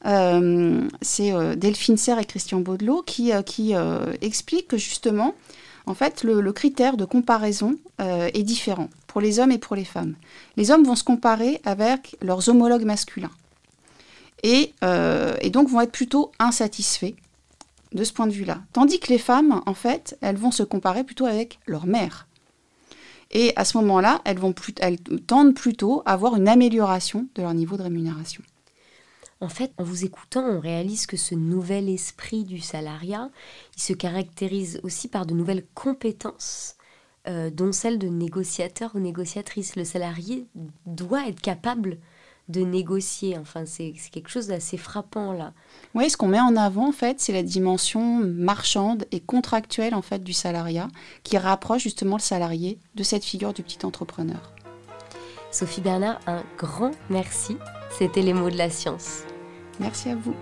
euh, 0.05 0.87
c'est 1.01 1.33
Delphine 1.57 1.97
Serre 1.97 2.19
et 2.19 2.25
Christian 2.25 2.61
Baudelot 2.61 3.03
qui, 3.03 3.31
qui 3.45 3.73
expliquent 4.21 4.69
que 4.69 4.77
justement, 4.77 5.35
en 5.85 5.93
fait, 5.93 6.23
le 6.23 6.53
critère 6.53 6.95
de 6.97 7.05
comparaison 7.05 7.75
est 7.99 8.43
différent 8.43 8.89
pour 9.07 9.19
les 9.19 9.39
hommes 9.39 9.51
et 9.51 9.57
pour 9.57 9.75
les 9.75 9.85
femmes. 9.85 10.15
Les 10.55 10.71
hommes 10.71 10.85
vont 10.85 10.95
se 10.95 11.03
comparer 11.03 11.61
avec 11.65 12.15
leurs 12.21 12.47
homologues 12.47 12.85
masculins. 12.85 13.31
Euh, 14.45 15.35
et, 15.41 15.49
donc 15.49 15.69
vont 15.69 15.81
être 15.81 15.91
plutôt 15.91 16.31
insatisfaits 16.39 17.15
de 17.93 18.03
ce 18.03 18.13
point 18.13 18.27
de 18.27 18.33
vue-là. 18.33 18.61
Tandis 18.73 18.99
que 18.99 19.09
les 19.09 19.17
femmes, 19.17 19.61
en 19.65 19.73
fait, 19.73 20.17
elles 20.21 20.37
vont 20.37 20.51
se 20.51 20.63
comparer 20.63 21.03
plutôt 21.03 21.25
avec 21.25 21.59
leur 21.65 21.85
mère. 21.87 22.27
Et 23.31 23.53
à 23.55 23.65
ce 23.65 23.77
moment-là, 23.77 24.21
elles, 24.25 24.39
elles 24.79 24.99
tendent 24.99 25.55
plutôt 25.55 26.01
à 26.05 26.13
avoir 26.13 26.35
une 26.35 26.47
amélioration 26.47 27.27
de 27.35 27.41
leur 27.41 27.53
niveau 27.53 27.77
de 27.77 27.83
rémunération. 27.83 28.43
En 29.39 29.49
fait, 29.49 29.71
en 29.77 29.83
vous 29.83 30.03
écoutant, 30.05 30.43
on 30.43 30.59
réalise 30.59 31.05
que 31.05 31.17
ce 31.17 31.35
nouvel 31.35 31.89
esprit 31.89 32.43
du 32.43 32.59
salariat, 32.59 33.29
il 33.75 33.81
se 33.81 33.93
caractérise 33.93 34.79
aussi 34.83 35.07
par 35.07 35.25
de 35.25 35.33
nouvelles 35.33 35.65
compétences, 35.75 36.75
euh, 37.27 37.51
dont 37.51 37.71
celle 37.71 37.99
de 37.99 38.07
négociateur 38.07 38.95
ou 38.95 38.99
négociatrice. 38.99 39.75
Le 39.75 39.83
salarié 39.83 40.47
doit 40.85 41.27
être 41.27 41.41
capable 41.41 41.99
de 42.49 42.61
négocier. 42.61 43.37
Enfin, 43.37 43.65
c'est 43.65 43.93
quelque 44.11 44.29
chose 44.29 44.47
d'assez 44.47 44.77
frappant 44.77 45.33
là. 45.33 45.53
Oui, 45.93 46.09
ce 46.09 46.17
qu'on 46.17 46.27
met 46.27 46.39
en 46.39 46.55
avant 46.55 46.89
en 46.89 46.91
fait, 46.91 47.19
c'est 47.19 47.33
la 47.33 47.43
dimension 47.43 48.19
marchande 48.23 49.05
et 49.11 49.19
contractuelle 49.19 49.95
en 49.95 50.01
fait 50.01 50.23
du 50.23 50.33
salariat, 50.33 50.87
qui 51.23 51.37
rapproche 51.37 51.83
justement 51.83 52.17
le 52.17 52.21
salarié 52.21 52.79
de 52.95 53.03
cette 53.03 53.23
figure 53.23 53.53
du 53.53 53.63
petit 53.63 53.85
entrepreneur. 53.85 54.53
Sophie 55.51 55.81
Bernard, 55.81 56.19
un 56.27 56.43
grand 56.57 56.91
merci. 57.09 57.57
C'était 57.97 58.21
les 58.21 58.33
mots 58.33 58.49
de 58.49 58.57
la 58.57 58.69
science. 58.69 59.23
Merci 59.79 60.09
à 60.09 60.15
vous. 60.15 60.35